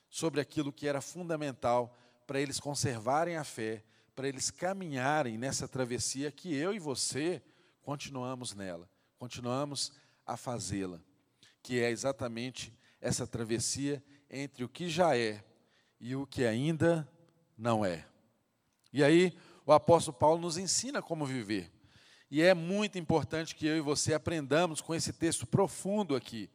[0.10, 3.84] sobre aquilo que era fundamental para eles conservarem a fé,
[4.16, 7.42] para eles caminharem nessa travessia que eu e você
[7.82, 9.92] continuamos nela, continuamos
[10.26, 11.00] a fazê-la,
[11.62, 15.44] que é exatamente essa travessia entre o que já é
[16.00, 17.08] e o que ainda
[17.58, 18.06] não é.
[18.92, 21.72] E aí, o apóstolo Paulo nos ensina como viver.
[22.30, 26.50] E é muito importante que eu e você aprendamos com esse texto profundo aqui,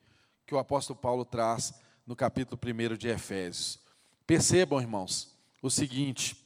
[0.46, 1.72] que o apóstolo Paulo traz
[2.06, 3.78] no capítulo 1 de Efésios.
[4.26, 6.44] Percebam, irmãos, o seguinte: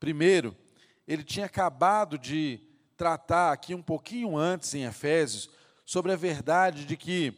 [0.00, 0.56] primeiro,
[1.06, 2.60] ele tinha acabado de
[2.96, 5.50] tratar aqui um pouquinho antes em Efésios
[5.84, 7.34] sobre a verdade de que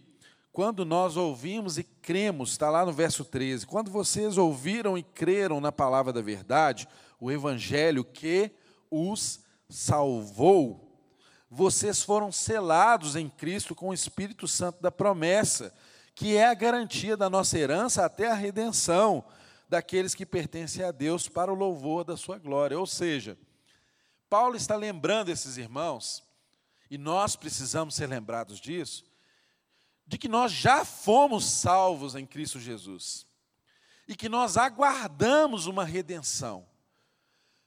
[0.52, 5.60] quando nós ouvimos e cremos, está lá no verso 13, quando vocês ouviram e creram
[5.60, 6.88] na palavra da verdade,
[7.20, 8.50] o evangelho que
[8.90, 10.98] os salvou,
[11.50, 15.74] vocês foram selados em Cristo com o Espírito Santo da promessa,
[16.14, 19.24] que é a garantia da nossa herança até a redenção
[19.68, 22.78] daqueles que pertencem a Deus para o louvor da sua glória.
[22.78, 23.36] Ou seja,
[24.28, 26.25] Paulo está lembrando esses irmãos,
[26.90, 29.04] e nós precisamos ser lembrados disso,
[30.06, 33.26] de que nós já fomos salvos em Cristo Jesus
[34.06, 36.66] e que nós aguardamos uma redenção.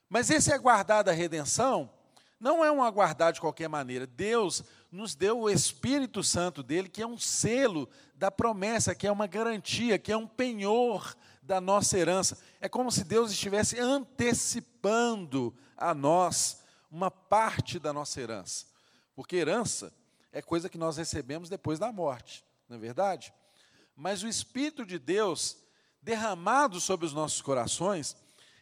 [0.07, 1.91] Mas esse aguardar da redenção
[2.39, 4.07] não é um aguardar de qualquer maneira.
[4.07, 9.11] Deus nos deu o Espírito Santo dele, que é um selo da promessa, que é
[9.11, 12.37] uma garantia, que é um penhor da nossa herança.
[12.61, 18.65] É como se Deus estivesse antecipando a nós uma parte da nossa herança.
[19.19, 19.93] Porque herança
[20.31, 23.33] é coisa que nós recebemos depois da morte, não é verdade?
[23.93, 25.57] Mas o Espírito de Deus
[26.01, 28.15] derramado sobre os nossos corações,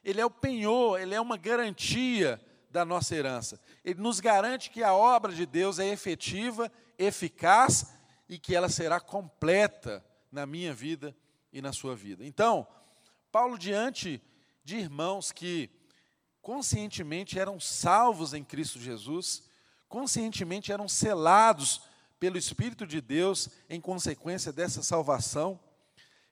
[0.03, 2.41] ele é o penhor, ele é uma garantia
[2.71, 3.61] da nossa herança.
[3.85, 7.93] Ele nos garante que a obra de Deus é efetiva, eficaz
[8.27, 11.15] e que ela será completa na minha vida
[11.53, 12.25] e na sua vida.
[12.25, 12.65] Então,
[13.31, 14.19] Paulo, diante
[14.63, 15.69] de irmãos que
[16.41, 19.46] conscientemente eram salvos em Cristo Jesus,
[19.87, 21.81] conscientemente eram selados
[22.19, 25.59] pelo Espírito de Deus em consequência dessa salvação,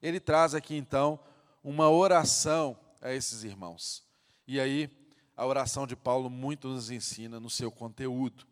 [0.01, 1.19] ele traz aqui então
[1.63, 4.03] uma oração a esses irmãos.
[4.47, 4.89] E aí,
[5.35, 8.45] a oração de Paulo muito nos ensina no seu conteúdo.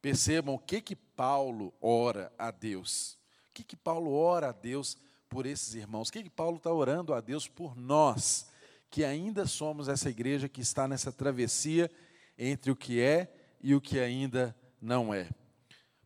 [0.00, 3.18] Percebam o que que Paulo ora a Deus.
[3.50, 4.96] O que que Paulo ora a Deus
[5.28, 6.08] por esses irmãos?
[6.08, 8.50] O que que Paulo está orando a Deus por nós,
[8.90, 11.90] que ainda somos essa igreja que está nessa travessia
[12.38, 15.28] entre o que é e o que ainda não é.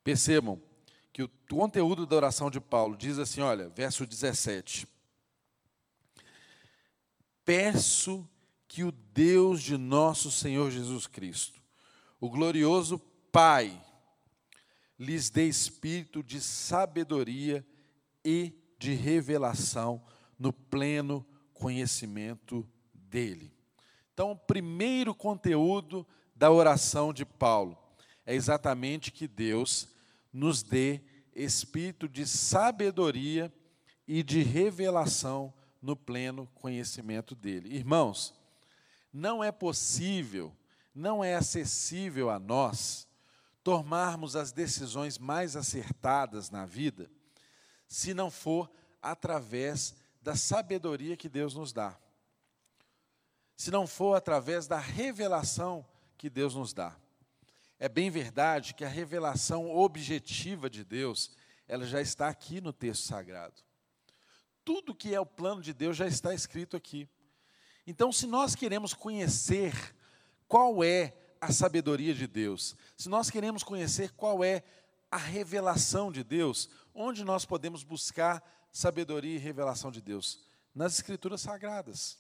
[0.03, 0.61] Percebam
[1.13, 4.87] que o conteúdo da oração de Paulo diz assim: olha, verso 17.
[7.45, 8.29] Peço
[8.67, 11.63] que o Deus de nosso Senhor Jesus Cristo,
[12.21, 12.99] o glorioso
[13.31, 13.81] Pai,
[14.99, 17.65] lhes dê espírito de sabedoria
[18.25, 20.03] e de revelação
[20.39, 23.53] no pleno conhecimento dele.
[24.13, 27.79] Então, o primeiro conteúdo da oração de Paulo
[28.27, 29.89] é exatamente que Deus
[30.33, 31.01] nos dê
[31.35, 33.53] espírito de sabedoria
[34.07, 37.75] e de revelação no pleno conhecimento dele.
[37.75, 38.35] Irmãos,
[39.13, 40.55] não é possível,
[40.95, 43.07] não é acessível a nós
[43.63, 47.11] tomarmos as decisões mais acertadas na vida
[47.87, 48.71] se não for
[49.01, 51.97] através da sabedoria que Deus nos dá.
[53.57, 56.97] Se não for através da revelação que Deus nos dá.
[57.79, 61.31] É bem verdade que a revelação objetiva de Deus,
[61.67, 63.55] ela já está aqui no texto sagrado.
[64.65, 67.09] Tudo que é o plano de Deus já está escrito aqui.
[67.87, 69.75] Então, se nós queremos conhecer
[70.49, 74.63] qual é a sabedoria de Deus, se nós queremos conhecer qual é
[75.11, 80.43] a revelação de Deus, onde nós podemos buscar sabedoria e revelação de Deus?
[80.75, 82.19] Nas Escrituras Sagradas.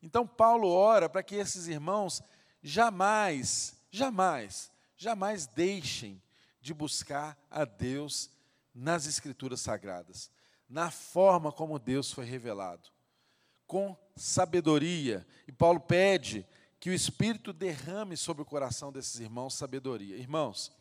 [0.00, 2.22] Então, Paulo ora para que esses irmãos
[2.66, 6.20] jamais, jamais, jamais deixem
[6.60, 8.28] de buscar a Deus
[8.74, 10.28] nas Escrituras Sagradas,
[10.68, 12.90] na forma como Deus foi revelado.
[13.68, 15.26] com sabedoria.
[15.46, 16.46] E Paulo pede
[16.78, 20.16] que o Espírito derrame sobre o coração desses irmãos sabedoria.
[20.16, 20.72] Irmãos,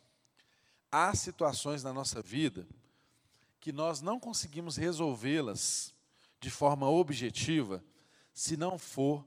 [0.92, 2.68] há situações na nossa vida
[3.60, 5.94] que nós não conseguimos resolvê-las
[6.40, 7.84] de forma objetiva
[8.34, 9.26] se não for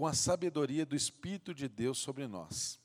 [0.00, 2.80] com a sabedoria do Espírito de Deus sobre nós.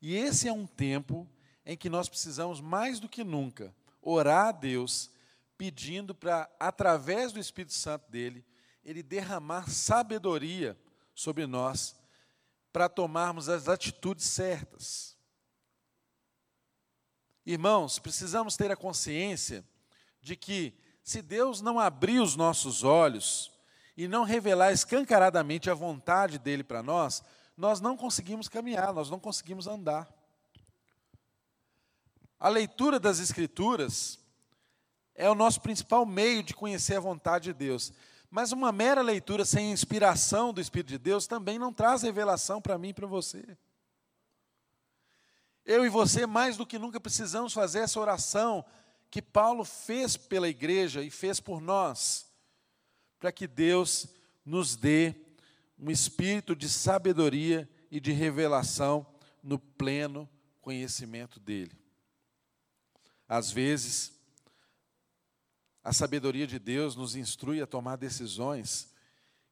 [0.00, 1.28] E esse é um tempo
[1.66, 5.10] em que nós precisamos mais do que nunca orar a Deus,
[5.58, 8.46] pedindo para, através do Espírito Santo dele,
[8.84, 10.78] ele derramar sabedoria
[11.12, 11.96] sobre nós
[12.72, 15.16] para tomarmos as atitudes certas.
[17.44, 19.64] Irmãos, precisamos ter a consciência
[20.20, 23.50] de que, se Deus não abrir os nossos olhos
[23.96, 27.22] e não revelar escancaradamente a vontade dele para nós,
[27.56, 30.08] nós não conseguimos caminhar, nós não conseguimos andar.
[32.40, 34.18] A leitura das Escrituras
[35.14, 37.92] é o nosso principal meio de conhecer a vontade de Deus.
[38.30, 42.78] Mas uma mera leitura sem inspiração do Espírito de Deus também não traz revelação para
[42.78, 43.56] mim e para você.
[45.64, 48.64] Eu e você, mais do que nunca, precisamos fazer essa oração
[49.10, 52.31] que Paulo fez pela igreja e fez por nós,
[53.22, 54.08] para que Deus
[54.44, 55.14] nos dê
[55.78, 59.06] um espírito de sabedoria e de revelação
[59.40, 60.28] no pleno
[60.60, 61.70] conhecimento dEle.
[63.28, 64.20] Às vezes,
[65.84, 68.92] a sabedoria de Deus nos instrui a tomar decisões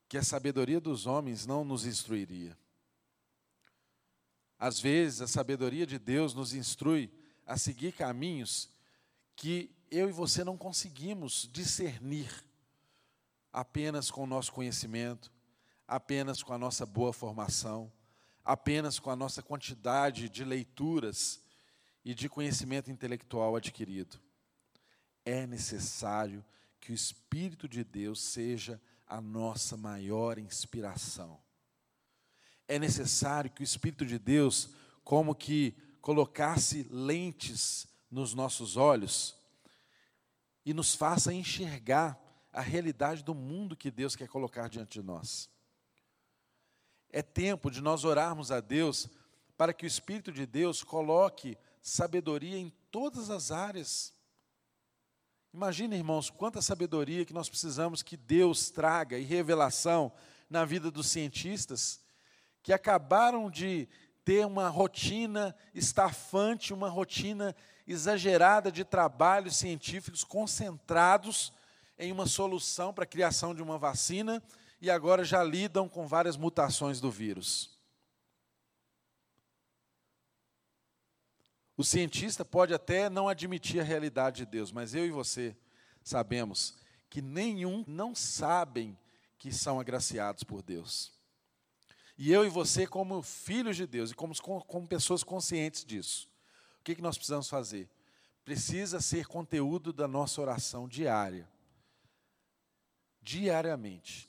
[0.08, 2.58] que a sabedoria dos homens não nos instruiria.
[4.58, 7.08] Às vezes, a sabedoria de Deus nos instrui
[7.46, 8.68] a seguir caminhos
[9.36, 12.49] que eu e você não conseguimos discernir
[13.52, 15.32] apenas com o nosso conhecimento,
[15.86, 17.92] apenas com a nossa boa formação,
[18.44, 21.42] apenas com a nossa quantidade de leituras
[22.04, 24.18] e de conhecimento intelectual adquirido.
[25.24, 26.44] É necessário
[26.80, 31.38] que o Espírito de Deus seja a nossa maior inspiração.
[32.66, 34.70] É necessário que o Espírito de Deus,
[35.02, 39.36] como que colocasse lentes nos nossos olhos
[40.64, 42.18] e nos faça enxergar
[42.52, 45.48] a realidade do mundo que Deus quer colocar diante de nós.
[47.10, 49.08] É tempo de nós orarmos a Deus
[49.56, 54.14] para que o Espírito de Deus coloque sabedoria em todas as áreas.
[55.52, 60.12] Imagina, irmãos, quanta sabedoria que nós precisamos que Deus traga e revelação
[60.48, 62.00] na vida dos cientistas
[62.62, 63.88] que acabaram de
[64.24, 67.54] ter uma rotina estafante, uma rotina
[67.86, 71.52] exagerada de trabalhos científicos concentrados
[72.00, 74.42] em uma solução para a criação de uma vacina
[74.80, 77.78] e agora já lidam com várias mutações do vírus.
[81.76, 85.54] O cientista pode até não admitir a realidade de Deus, mas eu e você
[86.02, 86.76] sabemos
[87.08, 88.98] que nenhum não sabem
[89.38, 91.12] que são agraciados por Deus.
[92.16, 96.28] E eu e você, como filhos de Deus e como, como pessoas conscientes disso,
[96.80, 97.88] o que, que nós precisamos fazer?
[98.44, 101.48] Precisa ser conteúdo da nossa oração diária.
[103.22, 104.28] Diariamente.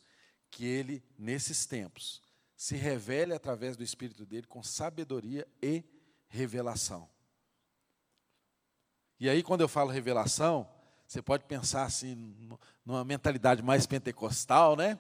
[0.50, 2.22] Que Ele, nesses tempos,
[2.56, 5.84] se revele através do Espírito dele com sabedoria e
[6.28, 7.10] revelação.
[9.20, 10.68] E aí, quando eu falo revelação,
[11.08, 12.16] você pode pensar assim,
[12.86, 15.00] numa mentalidade mais pentecostal, né?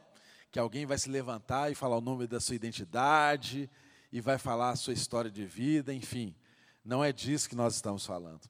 [0.51, 3.69] Que alguém vai se levantar e falar o nome da sua identidade,
[4.11, 6.35] e vai falar a sua história de vida, enfim.
[6.83, 8.41] Não é disso que nós estamos falando.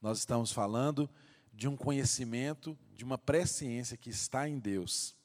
[0.00, 1.10] Nós estamos falando
[1.58, 5.16] de um conhecimento, de uma presciência que está em Deus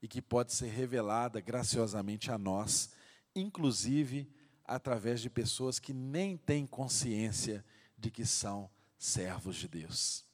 [0.00, 2.88] e que pode ser revelada graciosamente a nós,
[3.36, 4.26] inclusive
[4.64, 7.62] através de pessoas que nem têm consciência
[7.98, 10.24] de que são servos de Deus.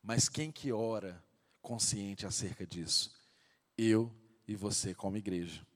[0.00, 1.20] Mas quem que ora
[1.60, 3.10] consciente acerca disso?
[3.76, 4.14] Eu
[4.46, 5.66] e você como igreja.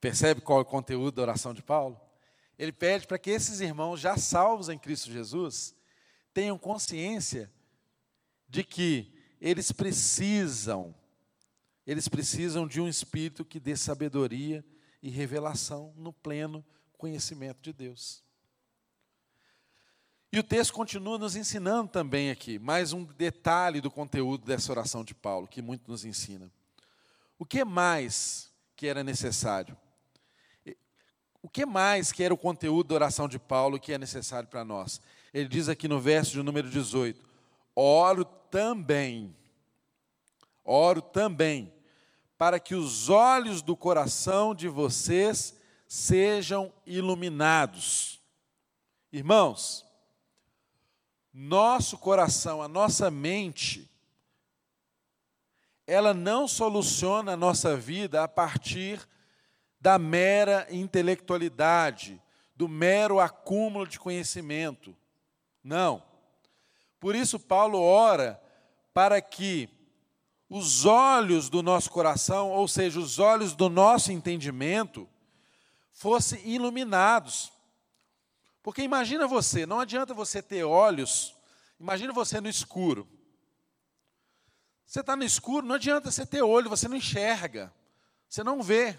[0.00, 2.00] Percebe qual é o conteúdo da oração de Paulo?
[2.56, 5.76] Ele pede para que esses irmãos já salvos em Cristo Jesus
[6.38, 7.52] tenham consciência
[8.48, 10.94] de que eles precisam
[11.84, 14.64] eles precisam de um espírito que dê sabedoria
[15.02, 16.64] e revelação no pleno
[16.96, 18.22] conhecimento de Deus.
[20.30, 25.02] E o texto continua nos ensinando também aqui, mais um detalhe do conteúdo dessa oração
[25.02, 26.48] de Paulo, que muito nos ensina.
[27.36, 29.76] O que mais que era necessário?
[31.42, 34.64] O que mais que era o conteúdo da oração de Paulo que é necessário para
[34.64, 35.00] nós?
[35.32, 37.24] Ele diz aqui no verso de número 18:
[37.74, 39.34] Oro também,
[40.64, 41.72] oro também,
[42.36, 45.56] para que os olhos do coração de vocês
[45.86, 48.20] sejam iluminados.
[49.12, 49.86] Irmãos,
[51.32, 53.90] nosso coração, a nossa mente,
[55.86, 59.08] ela não soluciona a nossa vida a partir
[59.80, 62.20] da mera intelectualidade,
[62.54, 64.94] do mero acúmulo de conhecimento.
[65.68, 66.02] Não.
[66.98, 68.42] Por isso, Paulo ora
[68.94, 69.68] para que
[70.48, 75.06] os olhos do nosso coração, ou seja, os olhos do nosso entendimento,
[75.92, 77.52] fossem iluminados.
[78.62, 81.36] Porque imagina você, não adianta você ter olhos,
[81.78, 83.06] imagina você no escuro.
[84.86, 87.70] Você está no escuro, não adianta você ter olho, você não enxerga,
[88.26, 88.98] você não vê.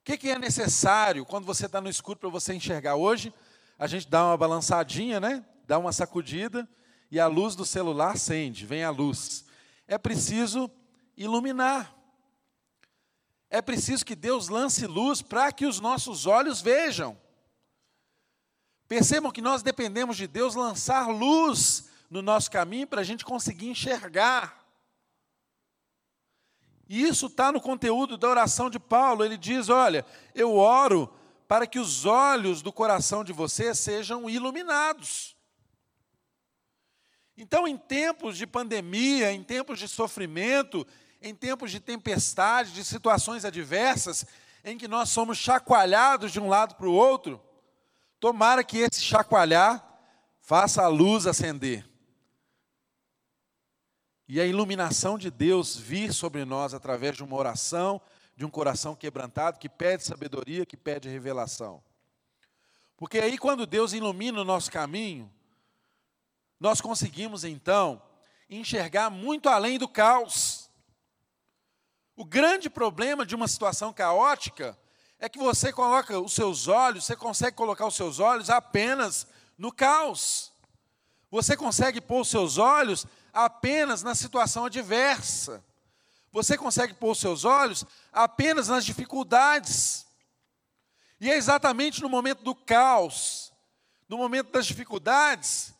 [0.00, 2.96] O que, é necessário quando você está no escuro para você enxergar?
[2.96, 3.32] Hoje,
[3.78, 5.44] a gente dá uma balançadinha, né?
[5.72, 6.68] Dá uma sacudida
[7.10, 9.46] e a luz do celular acende, vem a luz.
[9.88, 10.70] É preciso
[11.16, 11.96] iluminar.
[13.48, 17.18] É preciso que Deus lance luz para que os nossos olhos vejam.
[18.86, 23.70] Percebam que nós dependemos de Deus lançar luz no nosso caminho para a gente conseguir
[23.70, 24.62] enxergar.
[26.86, 29.24] E isso está no conteúdo da oração de Paulo.
[29.24, 30.04] Ele diz: Olha,
[30.34, 31.10] eu oro
[31.48, 35.34] para que os olhos do coração de você sejam iluminados.
[37.36, 40.86] Então, em tempos de pandemia, em tempos de sofrimento,
[41.20, 44.26] em tempos de tempestade, de situações adversas,
[44.64, 47.40] em que nós somos chacoalhados de um lado para o outro,
[48.20, 49.84] tomara que esse chacoalhar
[50.40, 51.84] faça a luz acender
[54.32, 58.00] e a iluminação de Deus vir sobre nós através de uma oração,
[58.34, 61.82] de um coração quebrantado, que pede sabedoria, que pede revelação.
[62.96, 65.30] Porque aí, quando Deus ilumina o nosso caminho,
[66.62, 68.00] nós conseguimos então
[68.48, 70.70] enxergar muito além do caos.
[72.14, 74.78] O grande problema de uma situação caótica
[75.18, 79.26] é que você coloca os seus olhos, você consegue colocar os seus olhos apenas
[79.58, 80.52] no caos.
[81.32, 85.64] Você consegue pôr os seus olhos apenas na situação adversa.
[86.30, 90.06] Você consegue pôr os seus olhos apenas nas dificuldades.
[91.20, 93.52] E é exatamente no momento do caos,
[94.08, 95.74] no momento das dificuldades,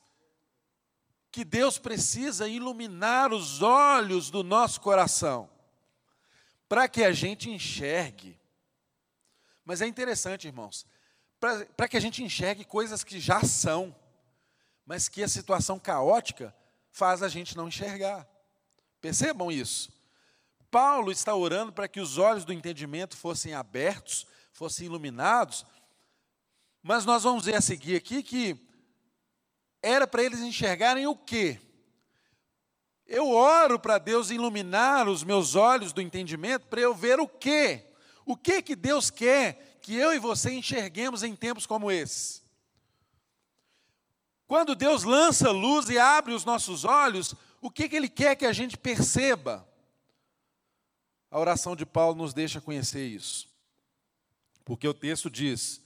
[1.32, 5.48] que Deus precisa iluminar os olhos do nosso coração,
[6.68, 8.38] para que a gente enxergue.
[9.64, 10.86] Mas é interessante, irmãos,
[11.74, 13.96] para que a gente enxergue coisas que já são,
[14.84, 16.54] mas que a situação caótica
[16.90, 18.28] faz a gente não enxergar.
[19.00, 19.90] Percebam isso.
[20.70, 25.64] Paulo está orando para que os olhos do entendimento fossem abertos, fossem iluminados,
[26.82, 28.71] mas nós vamos ver a seguir aqui que
[29.82, 31.60] era para eles enxergarem o quê?
[33.04, 37.84] Eu oro para Deus iluminar os meus olhos do entendimento para eu ver o quê?
[38.24, 42.42] O que que Deus quer que eu e você enxerguemos em tempos como esses?
[44.46, 48.46] Quando Deus lança luz e abre os nossos olhos, o que, que Ele quer que
[48.46, 49.68] a gente perceba?
[51.30, 53.48] A oração de Paulo nos deixa conhecer isso.
[54.64, 55.81] Porque o texto diz: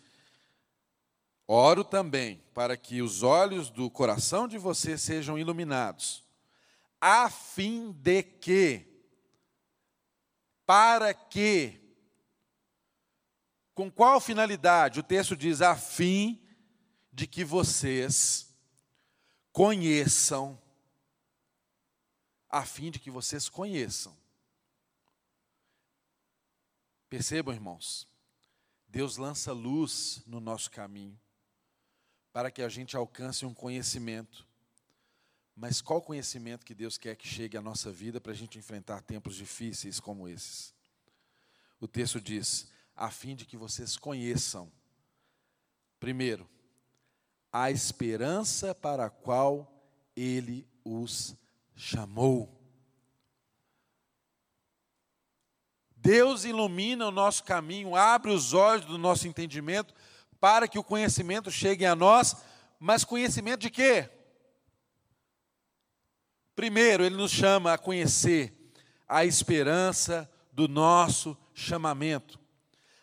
[1.49, 6.25] Oro também para que os olhos do coração de você sejam iluminados,
[7.01, 8.85] a fim de que,
[10.65, 11.81] para que,
[13.75, 14.99] com qual finalidade?
[14.99, 16.43] O texto diz: a fim
[17.13, 18.53] de que vocês
[19.53, 20.61] conheçam,
[22.51, 24.17] a fim de que vocês conheçam.
[27.09, 28.09] Percebam, irmãos,
[28.89, 31.17] Deus lança luz no nosso caminho
[32.37, 34.47] para que a gente alcance um conhecimento.
[35.57, 39.01] Mas qual conhecimento que Deus quer que chegue à nossa vida para a gente enfrentar
[39.01, 40.75] tempos difíceis como esses?
[41.81, 44.71] O texto diz: a fim de que vocês conheçam,
[45.99, 46.47] primeiro,
[47.51, 49.73] a esperança para a qual
[50.15, 51.35] ele os
[51.75, 52.55] chamou.
[55.97, 59.95] Deus ilumina o nosso caminho, abre os olhos do nosso entendimento
[60.41, 62.37] para que o conhecimento chegue a nós,
[62.79, 64.11] mas conhecimento de quê?
[66.55, 68.53] Primeiro, ele nos chama a conhecer
[69.07, 72.41] a esperança do nosso chamamento,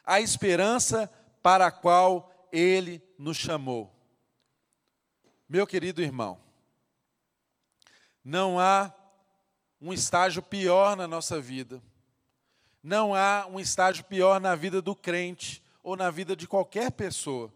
[0.03, 1.11] a esperança
[1.41, 3.93] para a qual ele nos chamou.
[5.47, 6.39] Meu querido irmão,
[8.23, 8.93] não há
[9.81, 11.81] um estágio pior na nossa vida.
[12.81, 17.53] Não há um estágio pior na vida do crente ou na vida de qualquer pessoa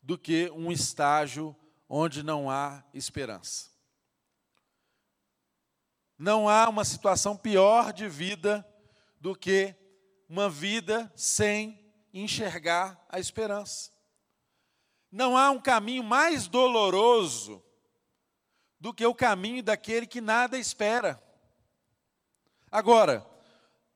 [0.00, 1.54] do que um estágio
[1.88, 3.68] onde não há esperança.
[6.16, 8.66] Não há uma situação pior de vida
[9.20, 9.74] do que
[10.28, 11.78] uma vida sem
[12.14, 13.90] enxergar a esperança.
[15.10, 17.62] Não há um caminho mais doloroso
[18.78, 21.20] do que o caminho daquele que nada espera.
[22.70, 23.26] Agora,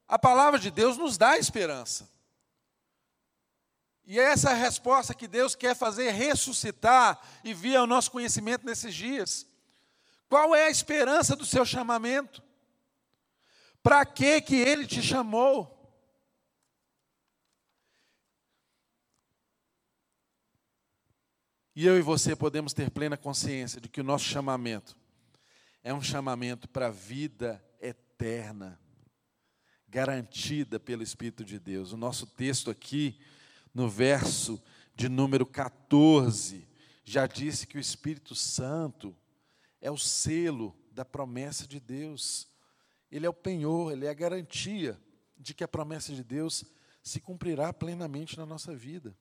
[0.09, 2.14] a palavra de Deus nos dá esperança.
[4.07, 8.95] E é essa resposta que Deus quer fazer ressuscitar e vir ao nosso conhecimento nesses
[8.95, 9.47] dias.
[10.29, 12.43] Qual é a esperança do seu chamamento?
[13.83, 15.75] Para que que ele te chamou?
[21.77, 24.97] E eu e você podemos ter plena consciência de que o nosso chamamento
[25.83, 28.81] é um chamamento para a vida eterna,
[29.89, 31.93] garantida pelo Espírito de Deus.
[31.93, 33.21] O nosso texto aqui,
[33.75, 34.63] no verso
[34.95, 36.67] de número 14,
[37.05, 39.15] já disse que o Espírito Santo
[39.81, 42.49] é o selo da promessa de Deus.
[43.11, 44.99] Ele é o penhor, ele é a garantia
[45.37, 46.65] de que a promessa de Deus
[47.03, 49.15] se cumprirá plenamente na nossa vida.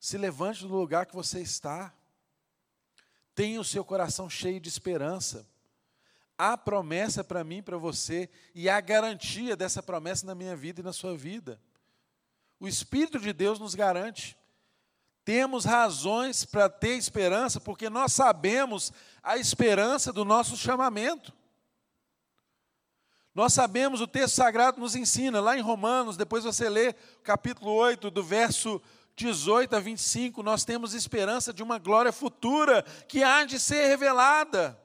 [0.00, 1.94] Se levante do lugar que você está.
[3.34, 5.48] Tenha o seu coração cheio de esperança.
[6.36, 10.84] Há promessa para mim, para você, e há garantia dessa promessa na minha vida e
[10.84, 11.60] na sua vida.
[12.64, 14.38] O Espírito de Deus nos garante.
[15.22, 18.90] Temos razões para ter esperança, porque nós sabemos
[19.22, 21.30] a esperança do nosso chamamento.
[23.34, 28.10] Nós sabemos, o texto sagrado nos ensina, lá em Romanos, depois você lê capítulo 8,
[28.10, 28.80] do verso
[29.14, 34.80] 18 a 25, nós temos esperança de uma glória futura que há de ser revelada.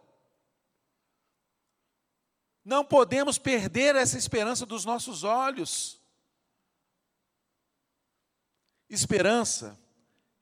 [2.66, 5.99] Não podemos perder essa esperança dos nossos olhos.
[8.90, 9.80] Esperança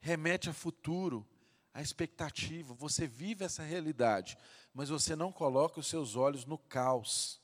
[0.00, 1.26] remete a futuro,
[1.74, 2.72] a expectativa.
[2.74, 4.38] Você vive essa realidade,
[4.72, 7.40] mas você não coloca os seus olhos no caos.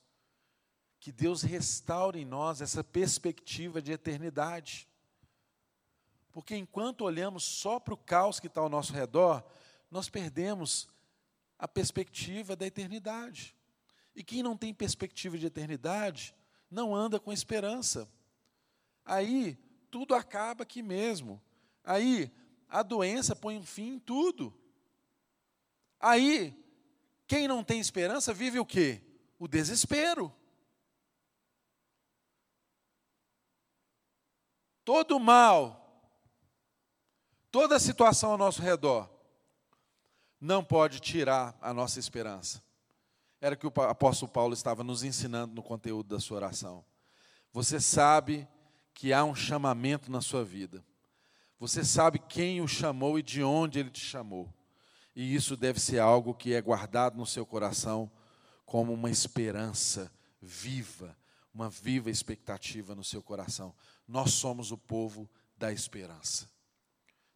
[0.98, 4.88] Que Deus restaure em nós essa perspectiva de eternidade.
[6.32, 9.44] Porque enquanto olhamos só para o caos que está ao nosso redor,
[9.90, 10.88] nós perdemos
[11.58, 13.54] a perspectiva da eternidade.
[14.16, 16.34] E quem não tem perspectiva de eternidade,
[16.70, 18.08] não anda com esperança.
[19.04, 19.58] Aí,
[19.94, 21.40] tudo acaba aqui mesmo.
[21.84, 22.28] Aí,
[22.68, 24.52] a doença põe um fim em tudo.
[26.00, 26.52] Aí,
[27.28, 29.00] quem não tem esperança vive o quê?
[29.38, 30.34] O desespero.
[34.84, 35.80] Todo mal
[37.52, 39.08] toda situação ao nosso redor,
[40.40, 42.60] não pode tirar a nossa esperança.
[43.40, 46.84] Era o que o apóstolo Paulo estava nos ensinando no conteúdo da sua oração.
[47.52, 48.48] Você sabe
[48.94, 50.82] que há um chamamento na sua vida.
[51.58, 54.52] Você sabe quem o chamou e de onde ele te chamou.
[55.14, 58.10] E isso deve ser algo que é guardado no seu coração
[58.64, 61.16] como uma esperança viva,
[61.52, 63.74] uma viva expectativa no seu coração.
[64.08, 66.54] Nós somos o povo da esperança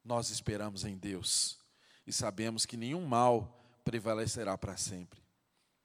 [0.08, 1.58] nós esperamos em Deus
[2.06, 5.20] e sabemos que nenhum mal prevalecerá para sempre.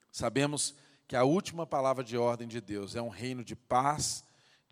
[0.09, 0.73] Sabemos
[1.07, 4.23] que a última palavra de ordem de Deus é um reino de paz,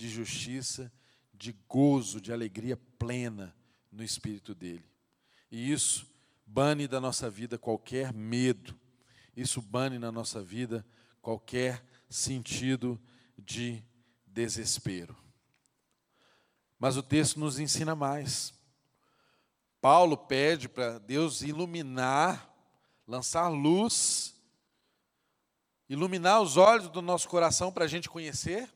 [0.02, 0.92] de justiça,
[1.32, 3.56] de gozo, de alegria plena
[3.92, 4.84] no espírito dele.
[5.52, 6.12] E isso
[6.44, 8.76] bane da nossa vida qualquer medo,
[9.38, 10.84] isso bane na nossa vida
[11.22, 13.00] qualquer sentido
[13.38, 13.84] de
[14.26, 15.16] desespero.
[16.80, 18.56] Mas o texto nos ensina mais.
[19.80, 22.52] Paulo pede para Deus iluminar,
[23.06, 24.34] lançar luz,
[25.88, 28.68] iluminar os olhos do nosso coração para a gente conhecer,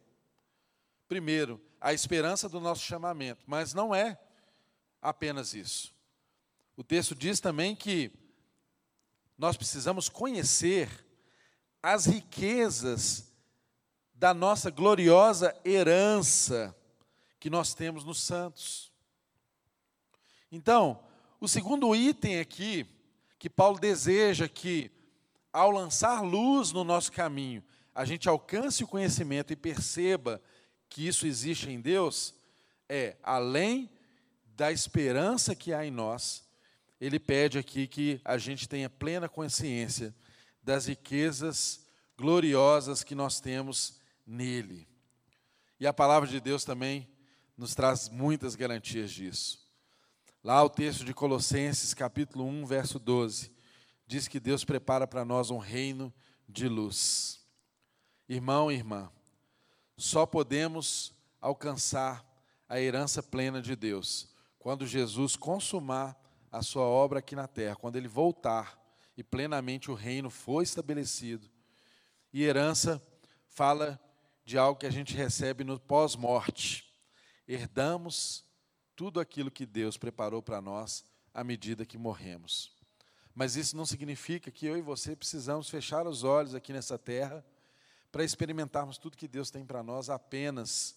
[1.08, 4.20] primeiro, a esperança do nosso chamamento, mas não é
[5.02, 5.94] apenas isso.
[6.76, 8.12] O texto diz também que
[9.38, 11.06] nós precisamos conhecer
[11.82, 13.32] as riquezas
[14.14, 16.76] da nossa gloriosa herança
[17.40, 18.92] que nós temos nos santos.
[20.52, 21.04] Então,
[21.40, 22.88] o segundo item aqui,
[23.38, 24.90] que Paulo deseja que,
[25.52, 30.42] ao lançar luz no nosso caminho, a gente alcance o conhecimento e perceba
[30.90, 32.34] que isso existe em Deus,
[32.88, 33.90] é, além
[34.56, 36.44] da esperança que há em nós,
[37.00, 40.16] ele pede aqui que a gente tenha plena consciência
[40.64, 41.86] das riquezas
[42.18, 44.88] gloriosas que nós temos nele.
[45.80, 47.08] E a palavra de Deus também
[47.58, 49.66] nos traz muitas garantias disso.
[50.44, 53.52] Lá o texto de Colossenses, capítulo 1, verso 12,
[54.08, 56.14] diz que Deus prepara para nós um reino
[56.48, 57.44] de luz.
[58.30, 59.12] Irmão e irmã,
[59.98, 62.26] só podemos alcançar
[62.68, 64.28] a herança plena de Deus
[64.60, 66.20] quando Jesus consumar
[66.52, 68.82] a sua obra aqui na terra, quando ele voltar
[69.16, 71.50] e plenamente o reino for estabelecido.
[72.34, 73.02] E herança
[73.48, 74.00] fala
[74.44, 76.92] de algo que a gente recebe no pós-morte.
[77.48, 78.44] Herdamos
[78.96, 82.74] tudo aquilo que Deus preparou para nós à medida que morremos.
[83.34, 87.46] Mas isso não significa que eu e você precisamos fechar os olhos aqui nessa terra
[88.16, 90.96] para experimentarmos tudo que Deus tem para nós apenas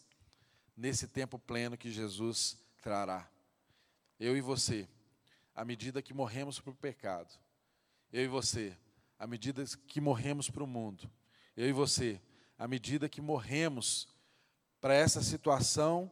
[0.77, 3.29] nesse tempo pleno que Jesus trará.
[4.21, 4.89] Eu e você,
[5.53, 7.35] à medida que morremos para o pecado,
[8.13, 8.79] eu e você,
[9.19, 11.11] à medida que morremos para o mundo,
[11.57, 12.23] eu e você,
[12.57, 14.07] à medida que morremos
[14.81, 16.09] para essa situação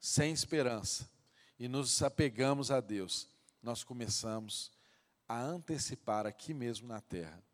[0.00, 1.06] sem esperança
[1.58, 3.28] e nos apegamos a Deus,
[3.62, 4.72] nós começamos
[5.28, 7.44] a antecipar aqui mesmo na terra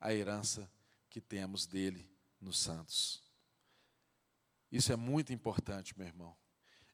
[0.00, 0.70] a herança
[1.10, 2.13] que temos dele
[2.44, 3.22] nos santos.
[4.70, 6.36] Isso é muito importante, meu irmão.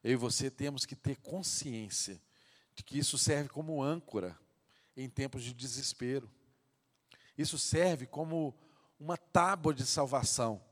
[0.03, 2.19] Eu e você temos que ter consciência
[2.73, 4.37] de que isso serve como âncora
[4.95, 6.29] em tempos de desespero.
[7.37, 8.55] Isso serve como
[8.99, 10.63] uma tábua de salvação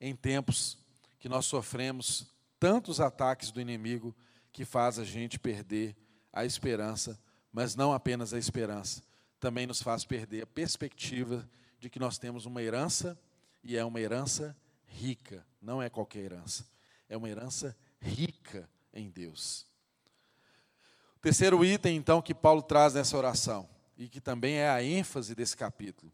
[0.00, 0.78] em tempos
[1.18, 2.26] que nós sofremos
[2.58, 4.14] tantos ataques do inimigo
[4.52, 5.96] que faz a gente perder
[6.32, 7.20] a esperança,
[7.52, 9.02] mas não apenas a esperança,
[9.40, 13.18] também nos faz perder a perspectiva de que nós temos uma herança
[13.62, 14.56] e é uma herança
[14.86, 16.66] rica, não é qualquer herança,
[17.08, 19.66] é uma herança rica em Deus.
[21.16, 25.34] O terceiro item, então, que Paulo traz nessa oração, e que também é a ênfase
[25.34, 26.12] desse capítulo,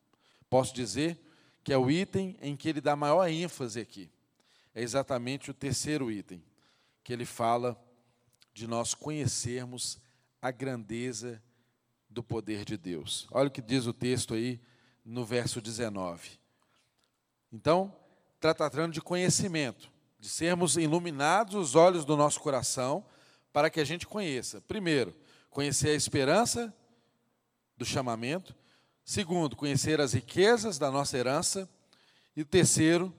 [0.50, 1.18] posso dizer
[1.64, 4.10] que é o item em que ele dá maior ênfase aqui.
[4.74, 6.42] É exatamente o terceiro item,
[7.02, 7.78] que ele fala
[8.52, 9.98] de nós conhecermos
[10.40, 11.42] a grandeza
[12.08, 13.26] do poder de Deus.
[13.30, 14.60] Olha o que diz o texto aí
[15.04, 16.38] no verso 19.
[17.52, 17.94] Então,
[18.36, 23.04] está tratando de conhecimento, de sermos iluminados os olhos do nosso coração
[23.52, 24.60] para que a gente conheça.
[24.60, 25.14] Primeiro,
[25.50, 26.74] conhecer a esperança
[27.76, 28.54] do chamamento.
[29.04, 31.68] Segundo, conhecer as riquezas da nossa herança.
[32.36, 33.14] E terceiro,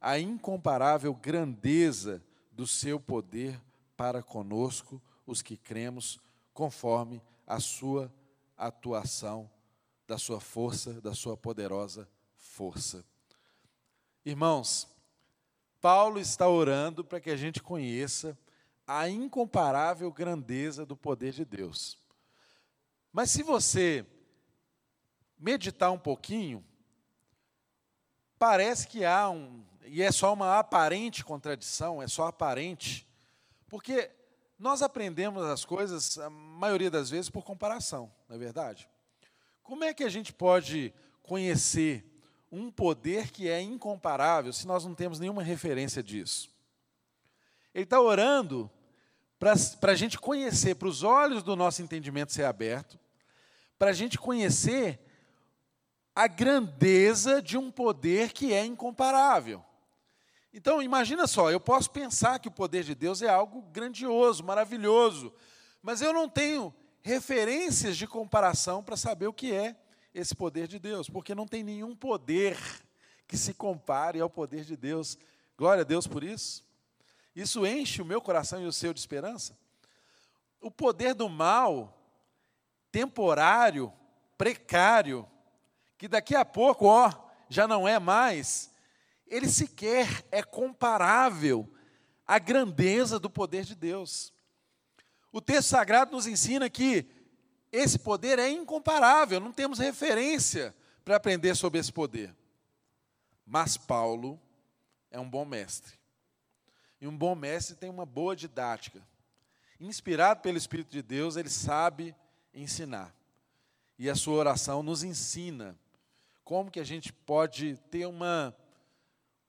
[0.00, 3.60] a incomparável grandeza do seu poder
[3.96, 6.18] para conosco, os que cremos,
[6.52, 8.12] conforme a sua
[8.56, 9.50] atuação,
[10.06, 13.04] da sua força, da sua poderosa força.
[14.24, 14.88] Irmãos,
[15.82, 18.38] Paulo está orando para que a gente conheça
[18.86, 21.98] a incomparável grandeza do poder de Deus.
[23.12, 24.06] Mas se você
[25.38, 26.64] meditar um pouquinho,
[28.38, 33.06] parece que há um, e é só uma aparente contradição, é só aparente,
[33.68, 34.10] porque
[34.58, 38.88] nós aprendemos as coisas, a maioria das vezes, por comparação, não é verdade?
[39.62, 42.13] Como é que a gente pode conhecer
[42.54, 46.48] um poder que é incomparável se nós não temos nenhuma referência disso.
[47.74, 48.70] Ele está orando
[49.38, 52.98] para a gente conhecer, para os olhos do nosso entendimento ser aberto,
[53.78, 55.00] para a gente conhecer
[56.14, 59.62] a grandeza de um poder que é incomparável.
[60.52, 65.34] Então, imagina só, eu posso pensar que o poder de Deus é algo grandioso, maravilhoso,
[65.82, 69.76] mas eu não tenho referências de comparação para saber o que é
[70.14, 72.56] esse poder de Deus, porque não tem nenhum poder
[73.26, 75.18] que se compare ao poder de Deus.
[75.58, 76.64] Glória a Deus por isso.
[77.34, 79.58] Isso enche o meu coração e o seu de esperança.
[80.60, 82.00] O poder do mal,
[82.92, 83.92] temporário,
[84.38, 85.28] precário,
[85.98, 87.12] que daqui a pouco, ó,
[87.48, 88.72] já não é mais,
[89.26, 91.68] ele sequer é comparável
[92.26, 94.32] à grandeza do poder de Deus.
[95.32, 97.06] O texto sagrado nos ensina que
[97.74, 100.72] esse poder é incomparável, não temos referência
[101.04, 102.34] para aprender sobre esse poder.
[103.44, 104.40] Mas Paulo
[105.10, 105.98] é um bom mestre.
[107.00, 109.02] E um bom mestre tem uma boa didática.
[109.80, 112.14] Inspirado pelo Espírito de Deus, ele sabe
[112.54, 113.12] ensinar.
[113.98, 115.76] E a sua oração nos ensina
[116.44, 118.56] como que a gente pode ter uma,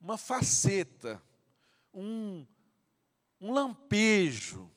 [0.00, 1.22] uma faceta,
[1.94, 2.44] um,
[3.40, 4.68] um lampejo,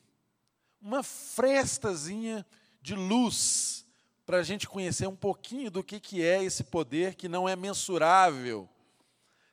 [0.80, 2.46] uma frestazinha
[2.80, 3.86] de luz
[4.24, 7.56] para a gente conhecer um pouquinho do que, que é esse poder que não é
[7.56, 8.68] mensurável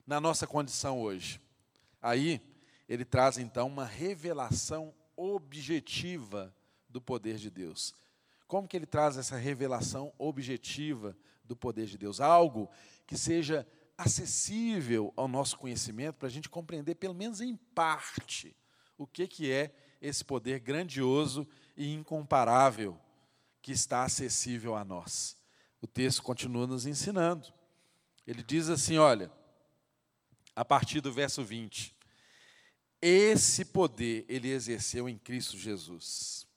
[0.06, 1.42] na nossa condição hoje.
[2.02, 2.42] Aí,
[2.88, 6.54] ele traz então uma revelação objetiva
[6.88, 7.94] do poder de Deus.
[8.48, 12.22] Como que ele traz essa revelação objetiva do poder de Deus?
[12.22, 12.70] Algo
[13.06, 13.68] que seja
[13.98, 18.56] acessível ao nosso conhecimento para a gente compreender, pelo menos em parte,
[18.98, 22.98] o que, que é esse poder grandioso e incomparável
[23.62, 25.36] que está acessível a nós.
[25.82, 27.48] O texto continua nos ensinando.
[28.26, 29.32] Ele diz assim: olha,
[30.56, 31.96] a partir do verso 20:
[33.02, 36.48] Esse poder ele exerceu em Cristo Jesus,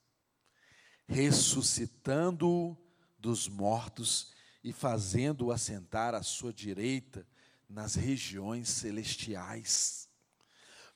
[1.07, 2.77] ressuscitando-o
[3.19, 4.33] dos mortos
[4.63, 7.27] e fazendo-o assentar à sua direita
[7.69, 10.09] nas regiões celestiais,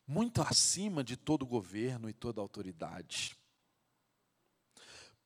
[0.08, 3.38] muito acima de todo governo e toda autoridade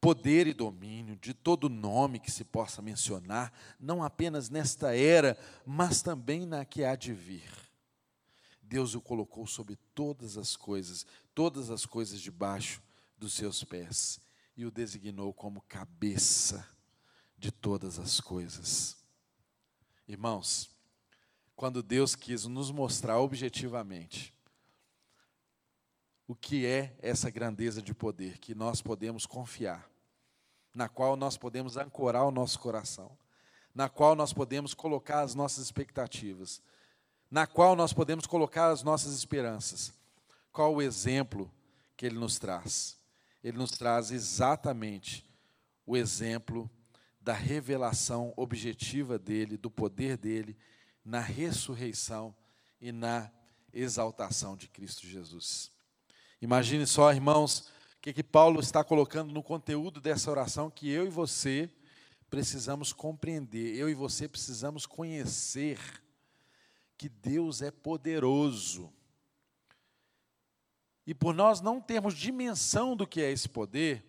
[0.02, 6.02] poder e domínio de todo nome que se possa mencionar, não apenas nesta era, mas
[6.02, 7.52] também na que há de vir.
[8.62, 12.82] Deus o colocou sobre todas as coisas, todas as coisas debaixo
[13.18, 14.20] dos seus pés,
[14.56, 16.66] e o designou como cabeça
[17.38, 18.98] de todas as coisas.
[20.08, 20.70] Irmãos,
[21.56, 24.34] quando Deus quis nos mostrar objetivamente
[26.28, 29.89] o que é essa grandeza de poder que nós podemos confiar,
[30.80, 33.12] na qual nós podemos ancorar o nosso coração,
[33.76, 36.62] na qual nós podemos colocar as nossas expectativas,
[37.30, 39.92] na qual nós podemos colocar as nossas esperanças.
[40.54, 41.52] Qual o exemplo
[41.98, 42.98] que ele nos traz?
[43.44, 45.30] Ele nos traz exatamente
[45.86, 46.72] o exemplo
[47.20, 50.56] da revelação objetiva dele, do poder dele
[51.04, 52.34] na ressurreição
[52.80, 53.30] e na
[53.74, 55.74] exaltação de Cristo Jesus.
[56.42, 57.70] Imagine só, irmãos,
[58.10, 61.70] que, que Paulo está colocando no conteúdo dessa oração que eu e você
[62.30, 65.80] precisamos compreender, eu e você precisamos conhecer
[66.98, 68.92] que Deus é poderoso.
[71.06, 74.04] E por nós não termos dimensão do que é esse poder,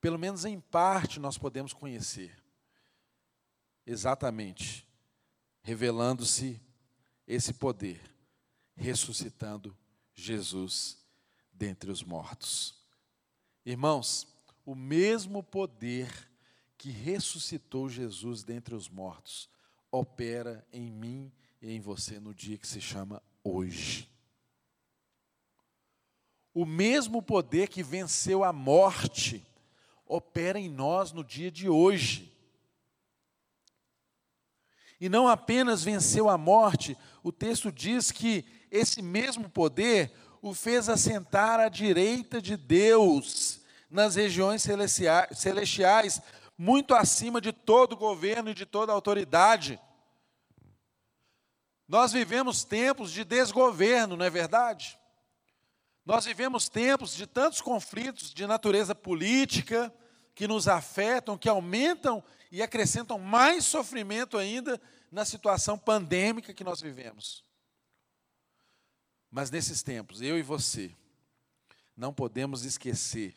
[0.00, 2.36] pelo menos em parte nós podemos conhecer.
[3.86, 4.86] Exatamente,
[5.62, 6.60] revelando-se
[7.26, 8.00] esse poder,
[8.74, 9.76] ressuscitando
[10.12, 10.98] Jesus
[11.52, 12.75] dentre os mortos.
[13.66, 14.28] Irmãos,
[14.64, 16.08] o mesmo poder
[16.78, 19.50] que ressuscitou Jesus dentre os mortos
[19.90, 24.08] opera em mim e em você no dia que se chama hoje.
[26.54, 29.44] O mesmo poder que venceu a morte
[30.06, 32.32] opera em nós no dia de hoje.
[35.00, 40.12] E não apenas venceu a morte, o texto diz que esse mesmo poder
[40.48, 46.20] o fez assentar à direita de Deus, nas regiões celestiais,
[46.56, 49.80] muito acima de todo governo e de toda autoridade.
[51.88, 54.98] Nós vivemos tempos de desgoverno, não é verdade?
[56.04, 59.92] Nós vivemos tempos de tantos conflitos de natureza política
[60.34, 62.22] que nos afetam, que aumentam
[62.52, 64.80] e acrescentam mais sofrimento ainda
[65.10, 67.45] na situação pandêmica que nós vivemos.
[69.36, 70.96] Mas nesses tempos, eu e você,
[71.94, 73.34] não podemos esquecer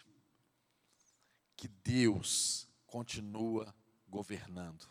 [1.58, 3.76] que Deus continua
[4.08, 4.88] governando.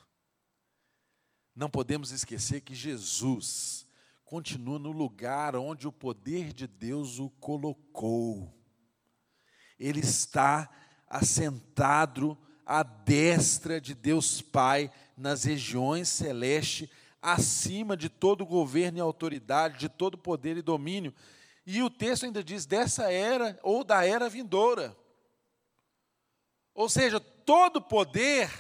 [1.56, 3.86] Não podemos esquecer que Jesus
[4.22, 8.54] continua no lugar onde o poder de Deus o colocou.
[9.78, 10.70] Ele está
[11.08, 12.36] assentado
[12.66, 16.90] à destra de Deus Pai nas regiões celestes,
[17.20, 21.14] acima de todo governo e autoridade, de todo poder e domínio.
[21.66, 24.96] E o texto ainda diz dessa era ou da era vindoura.
[26.74, 28.50] Ou seja, todo poder,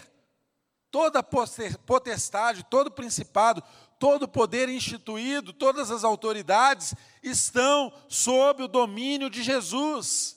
[0.90, 3.62] toda potestade, todo principado,
[3.98, 10.36] todo poder instituído, todas as autoridades estão sob o domínio de Jesus.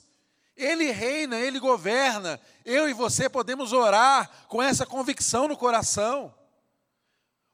[0.56, 2.40] Ele reina, ele governa.
[2.64, 6.32] Eu e você podemos orar com essa convicção no coração.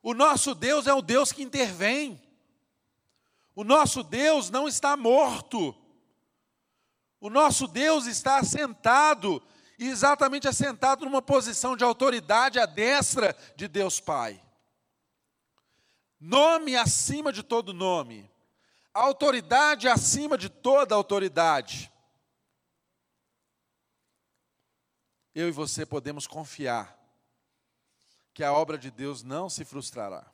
[0.03, 2.21] O nosso Deus é o Deus que intervém.
[3.55, 5.75] O nosso Deus não está morto.
[7.21, 9.43] O nosso Deus está assentado,
[9.79, 14.41] exatamente assentado numa posição de autoridade à destra de Deus Pai
[16.21, 18.29] nome acima de todo nome,
[18.93, 21.93] autoridade acima de toda autoridade.
[25.35, 26.98] Eu e você podemos confiar
[28.39, 30.24] que a obra de Deus não se frustrará.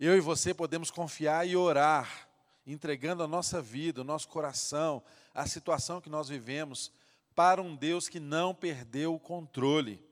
[0.00, 2.26] Eu e você podemos confiar e orar,
[2.66, 5.02] entregando a nossa vida, o nosso coração,
[5.34, 6.90] a situação que nós vivemos,
[7.34, 10.02] para um Deus que não perdeu o controle,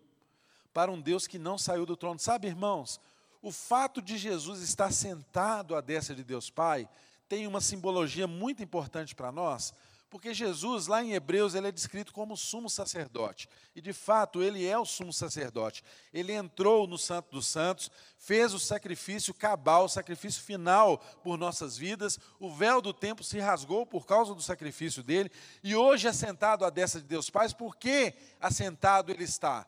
[0.71, 2.21] para um Deus que não saiu do trono.
[2.21, 3.01] Sabe, irmãos,
[3.41, 6.87] o fato de Jesus estar sentado à destra de Deus Pai
[7.27, 9.73] tem uma simbologia muito importante para nós,
[10.17, 13.51] porque Jesus, lá em Hebreus, ele é descrito como sumo sacerdote.
[13.75, 15.85] E de fato, ele é o sumo sacerdote.
[16.11, 21.77] Ele entrou no Santo dos Santos, fez o sacrifício cabal, o sacrifício final por nossas
[21.77, 22.19] vidas.
[22.41, 25.31] O véu do templo se rasgou por causa do sacrifício dele.
[25.63, 29.67] E hoje, assentado à destra de Deus Pai, por que assentado ele está?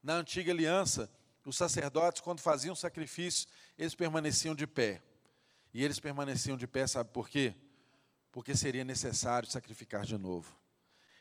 [0.00, 1.10] Na antiga aliança,
[1.44, 5.02] os sacerdotes, quando faziam sacrifício, eles permaneciam de pé.
[5.74, 7.52] E eles permaneciam de pé, sabe por quê?
[8.30, 10.56] Porque seria necessário sacrificar de novo.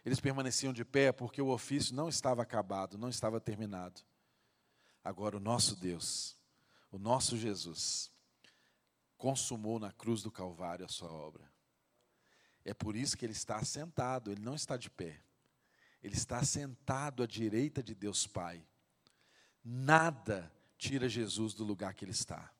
[0.05, 4.01] Eles permaneciam de pé porque o ofício não estava acabado, não estava terminado.
[5.03, 6.35] Agora, o nosso Deus,
[6.91, 8.11] o nosso Jesus,
[9.17, 11.49] consumou na cruz do Calvário a sua obra.
[12.63, 15.21] É por isso que ele está sentado, ele não está de pé.
[16.03, 18.65] Ele está sentado à direita de Deus Pai
[19.69, 22.53] Nada tira Jesus do lugar que ele está.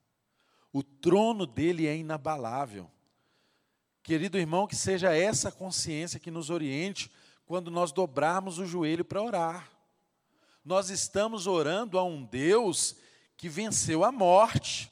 [0.73, 2.91] O trono dele é inabalável.
[4.07, 7.11] Querido irmão, que seja essa consciência que nos oriente
[7.45, 9.69] quando nós dobrarmos o joelho para orar.
[10.63, 12.95] Nós estamos orando a um Deus
[13.35, 14.89] que venceu a morte.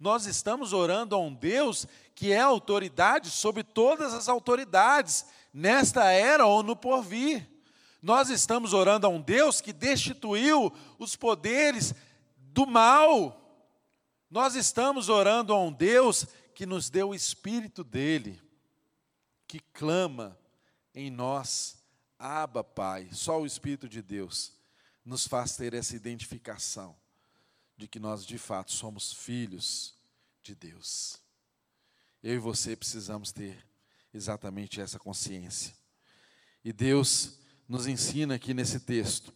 [0.00, 6.44] Nós estamos orando a um Deus que é autoridade sobre todas as autoridades, nesta era
[6.44, 7.48] ou no porvir.
[8.02, 11.94] Nós estamos orando a um Deus que destituiu os poderes
[12.36, 13.40] do mal.
[14.28, 18.40] Nós estamos orando a um Deus que nos deu o Espírito dele,
[19.46, 20.38] que clama
[20.94, 21.76] em nós,
[22.18, 23.08] Abba, Pai.
[23.12, 24.52] Só o Espírito de Deus
[25.04, 26.96] nos faz ter essa identificação
[27.76, 29.94] de que nós de fato somos filhos
[30.42, 31.20] de Deus.
[32.22, 33.66] Eu e você precisamos ter
[34.12, 35.74] exatamente essa consciência.
[36.64, 37.38] E Deus
[37.68, 39.34] nos ensina aqui nesse texto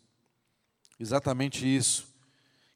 [0.99, 2.09] exatamente isso,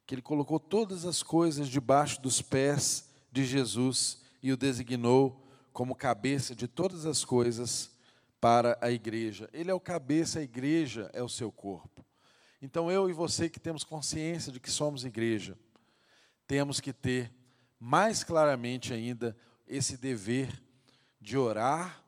[0.05, 5.41] que Ele colocou todas as coisas debaixo dos pés de Jesus e o designou
[5.71, 7.89] como cabeça de todas as coisas
[8.41, 9.49] para a igreja.
[9.53, 12.05] Ele é o cabeça, a igreja é o seu corpo.
[12.61, 15.57] Então eu e você que temos consciência de que somos igreja,
[16.45, 17.33] temos que ter
[17.79, 19.35] mais claramente ainda
[19.65, 20.61] esse dever
[21.19, 22.03] de orar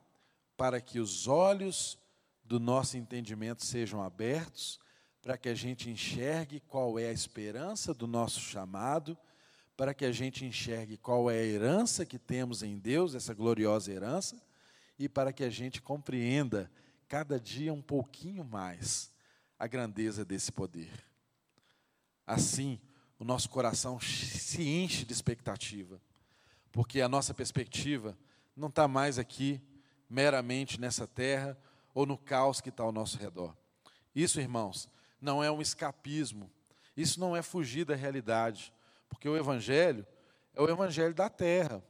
[0.56, 1.98] para que os olhos
[2.44, 4.78] do nosso entendimento sejam abertos,
[5.20, 9.18] para que a gente enxergue qual é a esperança do nosso chamado,
[9.76, 13.92] para que a gente enxergue qual é a herança que temos em Deus, essa gloriosa
[13.92, 14.40] herança,
[14.98, 16.70] e para que a gente compreenda
[17.06, 19.12] cada dia um pouquinho mais
[19.58, 20.92] a grandeza desse poder.
[22.26, 22.80] Assim,
[23.18, 26.00] o nosso coração se enche de expectativa,
[26.72, 28.16] porque a nossa perspectiva
[28.56, 29.60] não está mais aqui
[30.08, 31.56] meramente nessa terra
[31.94, 33.54] ou no caos que está ao nosso redor.
[34.14, 34.88] Isso, irmãos,
[35.20, 36.50] não é um escapismo,
[36.96, 38.72] isso não é fugir da realidade,
[39.08, 40.06] porque o Evangelho
[40.54, 41.82] é o Evangelho da terra.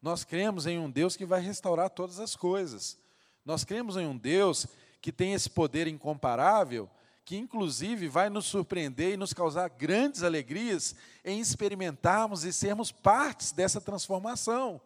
[0.00, 2.98] Nós cremos em um Deus que vai restaurar todas as coisas.
[3.44, 4.66] Nós cremos em um Deus
[5.00, 6.88] que tem esse poder incomparável
[7.28, 13.52] que inclusive vai nos surpreender e nos causar grandes alegrias em experimentarmos e sermos partes
[13.52, 14.80] dessa transformação.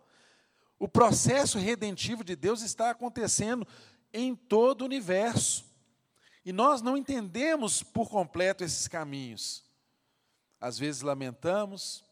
[0.77, 3.65] O processo redentivo de Deus está acontecendo
[4.13, 5.65] em todo o universo.
[6.45, 9.63] E nós não entendemos por completo esses caminhos.
[10.63, 12.03] Às vezes lamentamos,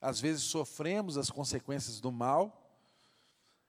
[0.00, 2.70] às vezes sofremos as consequências do mal,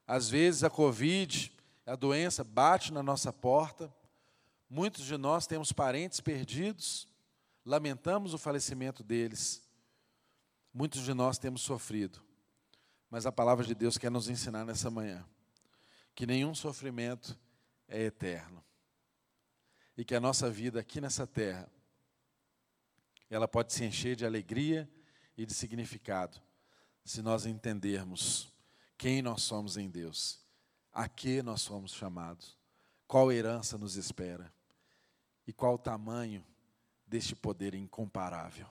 [0.05, 1.51] às vezes a Covid,
[1.85, 3.91] a doença, bate na nossa porta,
[4.69, 7.07] Muitos de nós temos parentes perdidos,
[7.65, 9.63] lamentamos o falecimento deles.
[10.73, 12.21] Muitos de nós temos sofrido.
[13.09, 15.25] Mas a palavra de Deus quer nos ensinar nessa manhã
[16.13, 17.37] que nenhum sofrimento
[17.87, 18.61] é eterno.
[19.95, 21.71] E que a nossa vida aqui nessa terra
[23.29, 24.89] ela pode se encher de alegria
[25.37, 26.41] e de significado
[27.03, 28.51] se nós entendermos
[28.97, 30.39] quem nós somos em Deus,
[30.91, 32.57] a que nós somos chamados,
[33.07, 34.51] qual herança nos espera
[35.45, 36.45] e qual o tamanho
[37.05, 38.67] deste poder incomparável.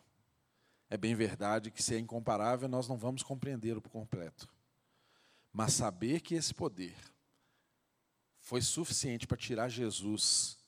[0.91, 4.49] É bem verdade que, se é incomparável, nós não vamos compreendê-lo por completo.
[5.53, 6.97] Mas saber que esse poder
[8.39, 10.59] foi suficiente para tirar Jesus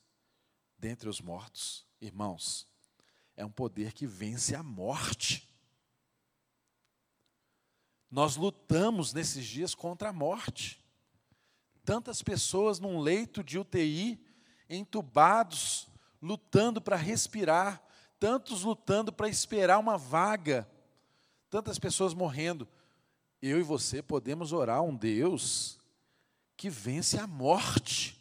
[0.79, 2.67] dentre os mortos, irmãos,
[3.39, 5.49] é um poder que vence a morte.
[8.11, 10.85] Nós lutamos nesses dias contra a morte.
[11.85, 14.21] Tantas pessoas num leito de UTI,
[14.69, 15.87] entubados,
[16.21, 17.81] lutando para respirar,
[18.19, 20.69] tantos lutando para esperar uma vaga,
[21.49, 22.67] tantas pessoas morrendo.
[23.41, 25.79] Eu e você podemos orar a um Deus
[26.57, 28.18] que vence a morte.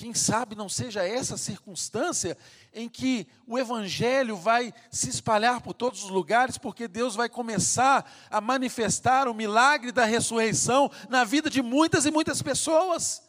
[0.00, 2.34] Quem sabe não seja essa circunstância
[2.72, 8.10] em que o Evangelho vai se espalhar por todos os lugares, porque Deus vai começar
[8.30, 13.22] a manifestar o milagre da ressurreição na vida de muitas e muitas pessoas.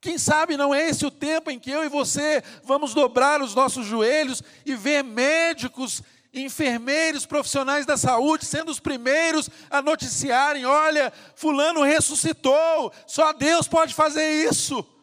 [0.00, 3.54] Quem sabe não é esse o tempo em que eu e você vamos dobrar os
[3.54, 11.12] nossos joelhos e ver médicos, enfermeiros, profissionais da saúde sendo os primeiros a noticiarem: olha,
[11.36, 14.93] Fulano ressuscitou, só Deus pode fazer isso.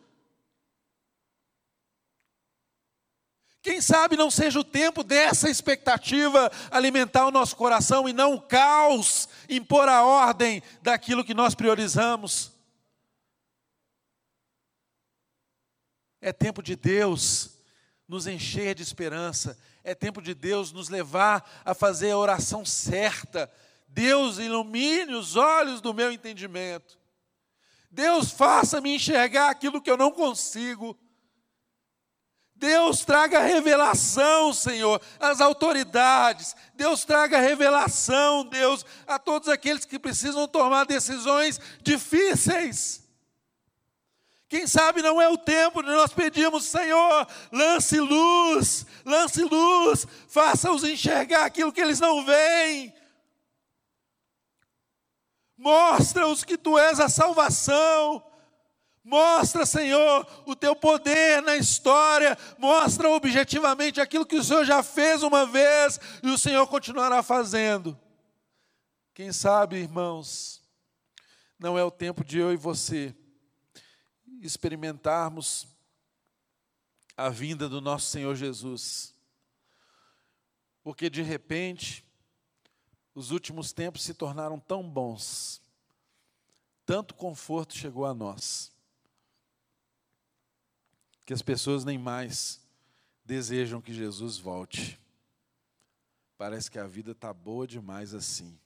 [3.62, 8.42] Quem sabe não seja o tempo dessa expectativa alimentar o nosso coração e não o
[8.42, 12.52] caos impor a ordem daquilo que nós priorizamos.
[16.20, 17.52] É tempo de Deus
[18.08, 19.58] nos encher de esperança.
[19.84, 23.52] É tempo de Deus nos levar a fazer a oração certa.
[23.88, 27.00] Deus ilumine os olhos do meu entendimento.
[27.90, 30.98] Deus faça-me enxergar aquilo que eu não consigo.
[32.62, 36.56] Deus traga revelação, Senhor, às autoridades.
[36.76, 43.02] Deus traga revelação, Deus, a todos aqueles que precisam tomar decisões difíceis.
[44.48, 50.84] Quem sabe não é o tempo de nós pedirmos, Senhor, lance luz, lance luz, faça-os
[50.84, 52.94] enxergar aquilo que eles não veem.
[55.58, 58.24] Mostra-os que tu és a salvação.
[59.04, 62.38] Mostra, Senhor, o teu poder na história.
[62.58, 68.00] Mostra objetivamente aquilo que o Senhor já fez uma vez e o Senhor continuará fazendo.
[69.14, 70.62] Quem sabe, irmãos,
[71.58, 73.16] não é o tempo de eu e você
[74.40, 75.68] experimentarmos
[77.18, 79.16] a vinda do nosso Senhor Jesus.
[80.84, 82.06] Porque de repente,
[83.16, 85.62] os últimos tempos se tornaram tão bons,
[86.86, 88.72] tanto conforto chegou a nós
[91.32, 92.60] que as pessoas nem mais
[93.24, 95.00] desejam que Jesus volte.
[96.38, 98.60] Parece que a vida está boa demais assim.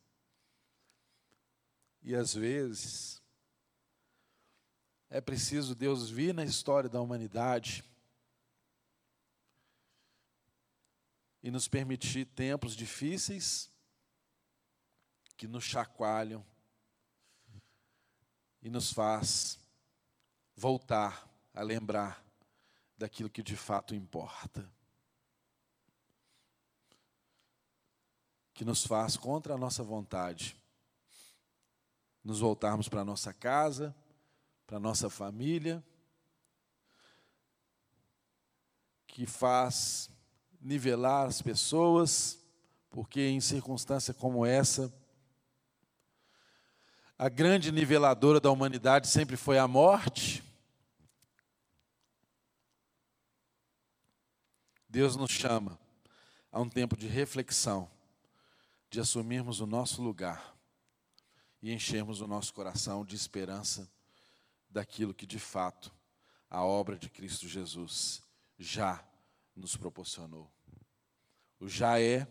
[2.01, 3.21] E às vezes,
[5.11, 7.83] é preciso Deus vir na história da humanidade
[11.43, 13.71] e nos permitir tempos difíceis
[15.37, 16.43] que nos chacoalham
[18.59, 19.59] e nos faz
[20.55, 22.24] voltar a lembrar
[22.97, 24.69] daquilo que de fato importa.
[28.53, 30.57] Que nos faz contra a nossa vontade
[32.25, 33.95] nos voltarmos para a nossa casa,
[34.65, 35.83] para a nossa família,
[39.05, 40.09] que faz
[40.59, 42.39] nivelar as pessoas,
[42.89, 44.91] porque em circunstância como essa,
[47.15, 50.43] a grande niveladora da humanidade sempre foi a morte.
[54.95, 55.77] Deus nos chama
[56.49, 57.91] a um tempo de reflexão,
[58.89, 60.55] de assumirmos o nosso lugar
[61.61, 63.91] e enchermos o nosso coração de esperança
[64.69, 65.93] daquilo que de fato
[66.49, 68.23] a obra de Cristo Jesus
[68.57, 69.05] já
[69.53, 70.49] nos proporcionou.
[71.59, 72.25] O já é,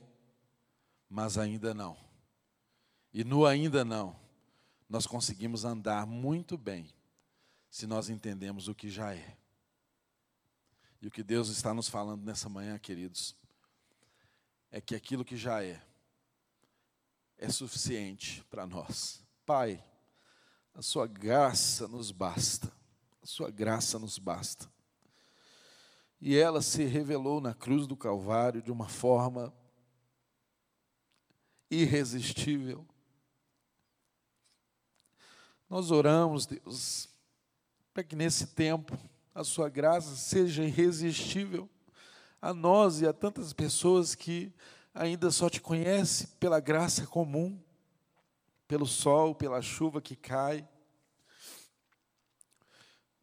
[1.07, 1.95] mas ainda não.
[3.13, 4.19] E no ainda não,
[4.89, 6.89] nós conseguimos andar muito bem
[7.69, 9.37] se nós entendemos o que já é.
[11.05, 13.37] E o que Deus está nos falando nessa manhã, queridos,
[14.71, 15.79] é que aquilo que já é,
[17.37, 19.23] é suficiente para nós.
[19.45, 19.85] Pai,
[20.73, 22.73] a Sua graça nos basta,
[23.23, 24.67] a Sua graça nos basta.
[26.19, 29.53] E ela se revelou na cruz do Calvário de uma forma
[31.71, 32.83] irresistível.
[35.69, 37.11] Nós oramos, Deus,
[37.93, 38.99] para que nesse tempo
[39.35, 41.69] a sua graça seja irresistível
[42.41, 44.53] a nós e a tantas pessoas que
[44.95, 47.59] ainda só te conhecem pela graça comum,
[48.69, 50.67] pelo sol, pela chuva que cai.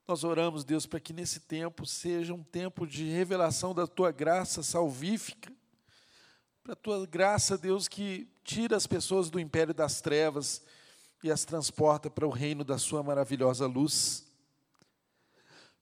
[0.06, 4.62] Nós oramos, Deus, para que nesse tempo seja um tempo de revelação da tua graça
[4.62, 5.54] salvífica,
[6.64, 10.62] para a tua graça, Deus, que tira as pessoas do império das trevas
[11.24, 14.31] e as transporta para o reino da sua maravilhosa luz.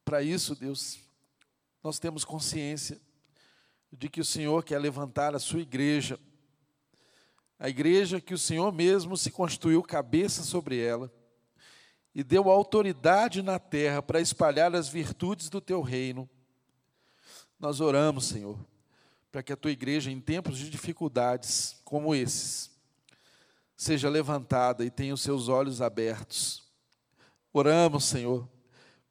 [0.09, 0.97] Para isso, Deus,
[1.83, 2.99] nós temos consciência
[3.93, 6.19] de que o Senhor quer levantar a sua igreja,
[7.59, 11.13] a igreja que o Senhor mesmo se constituiu cabeça sobre ela
[12.15, 16.27] e deu autoridade na terra para espalhar as virtudes do teu reino.
[17.59, 18.57] Nós oramos, Senhor,
[19.31, 22.71] para que a tua igreja, em tempos de dificuldades como esses,
[23.77, 26.67] seja levantada e tenha os seus olhos abertos.
[27.53, 28.49] Oramos, Senhor,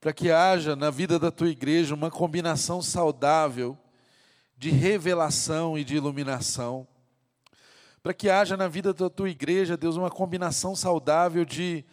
[0.01, 3.77] para que haja na vida da tua igreja uma combinação saudável
[4.57, 6.87] de revelação e de iluminação.
[8.03, 11.85] Para que haja na vida da tua igreja, Deus, uma combinação saudável de,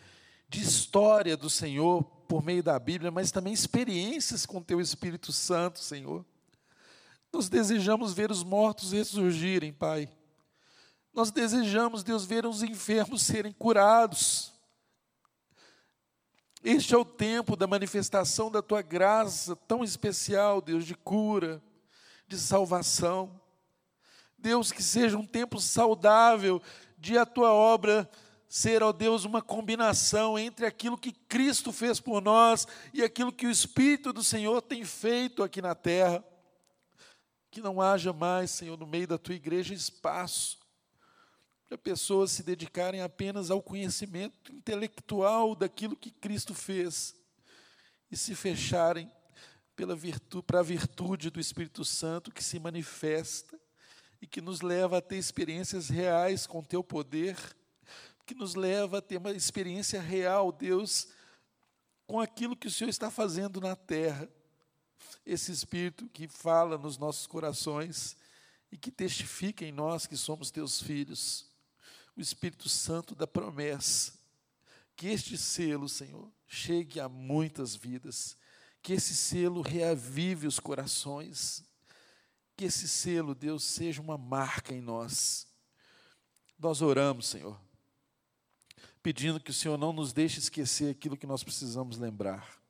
[0.50, 5.80] de história do Senhor por meio da Bíblia, mas também experiências com teu Espírito Santo,
[5.80, 6.26] Senhor.
[7.32, 10.10] Nós desejamos ver os mortos ressurgirem, Pai.
[11.14, 14.55] Nós desejamos, Deus, ver os enfermos serem curados.
[16.68, 21.62] Este é o tempo da manifestação da tua graça tão especial, Deus, de cura,
[22.28, 23.40] de salvação.
[24.36, 26.60] Deus, que seja um tempo saudável
[26.98, 28.10] de a tua obra
[28.50, 33.46] ser, ó Deus, uma combinação entre aquilo que Cristo fez por nós e aquilo que
[33.46, 36.26] o Espírito do Senhor tem feito aqui na terra.
[37.52, 40.65] Que não haja mais, Senhor, no meio da tua igreja espaço
[41.68, 47.16] para pessoas se dedicarem apenas ao conhecimento intelectual daquilo que Cristo fez
[48.12, 49.12] e se fecharem
[49.76, 53.60] pela virtude, para a virtude do Espírito Santo que se manifesta
[54.22, 57.36] e que nos leva a ter experiências reais com teu poder,
[58.26, 61.10] que nos leva a ter uma experiência real, Deus,
[62.08, 64.30] com aquilo que o Senhor está fazendo na terra.
[65.26, 68.16] Esse Espírito que fala nos nossos corações
[68.72, 71.55] e que testifica em nós que somos teus filhos.
[72.16, 74.14] O Espírito Santo da promessa.
[74.96, 78.38] Que este selo, Senhor, chegue a muitas vidas
[78.86, 81.64] que esse selo reavive os corações,
[82.56, 85.48] que esse selo, Deus, seja uma marca em nós.
[86.60, 87.60] Nós oramos, Senhor,
[89.02, 92.62] pedindo que o Senhor não nos deixe esquecer aquilo que nós precisamos lembrar.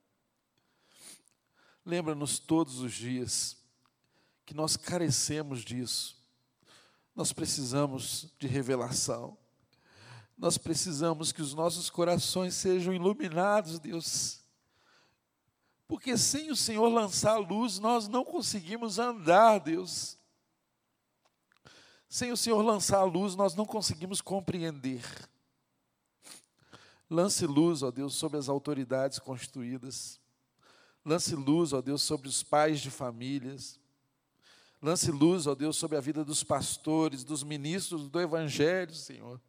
[1.85, 3.57] Lembra-nos todos os dias
[4.45, 6.24] que nós carecemos disso.
[7.15, 9.37] Nós precisamos de revelação.
[10.37, 14.45] Nós precisamos que os nossos corações sejam iluminados, Deus
[15.87, 20.17] porque sem o Senhor lançar a luz, nós não conseguimos andar, Deus.
[22.09, 25.03] Sem o Senhor lançar a luz, nós não conseguimos compreender.
[27.09, 30.19] Lance luz, ó Deus, sobre as autoridades constituídas.
[31.03, 33.79] Lance luz, ó Deus, sobre os pais de famílias.
[34.85, 39.41] Lance luz, ó Deus, sobre a vida dos pastores, dos ministros do Evangelho, Senhor.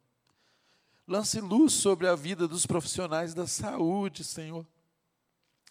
[1.07, 4.65] Lance luz sobre a vida dos profissionais da saúde, Senhor.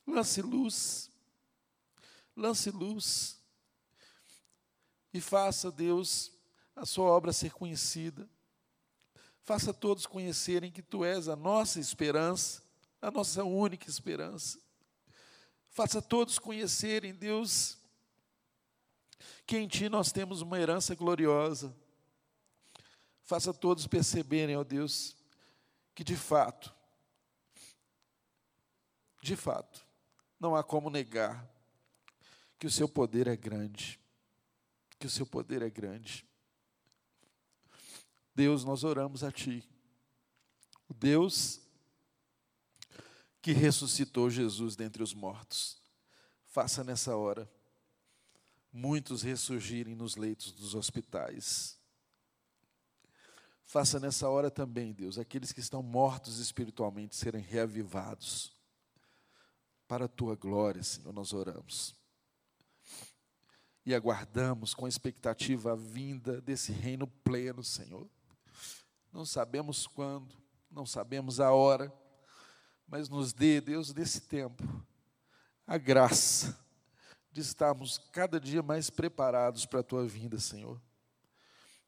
[0.07, 1.11] Lance luz,
[2.37, 3.41] lance luz,
[5.13, 6.31] e faça, Deus,
[6.77, 8.31] a sua obra ser conhecida.
[9.43, 12.63] Faça todos conhecerem que Tu és a nossa esperança,
[13.03, 14.61] a nossa única esperança.
[15.71, 17.85] Faça todos conhecerem, Deus,
[19.47, 21.75] que em Ti nós temos uma herança gloriosa.
[23.23, 25.17] Faça todos perceberem, ó Deus,
[25.95, 26.75] que de fato,
[29.23, 29.87] de fato,
[30.39, 31.49] não há como negar
[32.59, 34.01] que o seu poder é grande.
[34.99, 36.27] Que o seu poder é grande.
[38.35, 39.67] Deus, nós oramos a Ti.
[40.89, 41.61] O Deus
[43.41, 45.81] que ressuscitou Jesus dentre os mortos.
[46.47, 47.51] Faça nessa hora
[48.77, 51.79] muitos ressurgirem nos leitos dos hospitais.
[53.65, 58.55] Faça nessa hora também, Deus, aqueles que estão mortos espiritualmente serem reavivados
[59.89, 61.97] para a tua glória, Senhor, nós oramos.
[63.85, 68.07] E aguardamos com expectativa a vinda desse reino pleno, Senhor.
[69.11, 70.37] Não sabemos quando,
[70.71, 71.91] não sabemos a hora,
[72.87, 74.63] mas nos dê, Deus, desse tempo,
[75.67, 76.66] a graça
[77.37, 80.81] de estarmos cada dia mais preparados para a tua vinda, Senhor.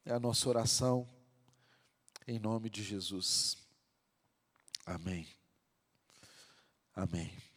[0.05, 1.09] É a nossa oração,
[2.27, 3.57] em nome de Jesus.
[4.85, 5.27] Amém.
[6.95, 7.48] Amém.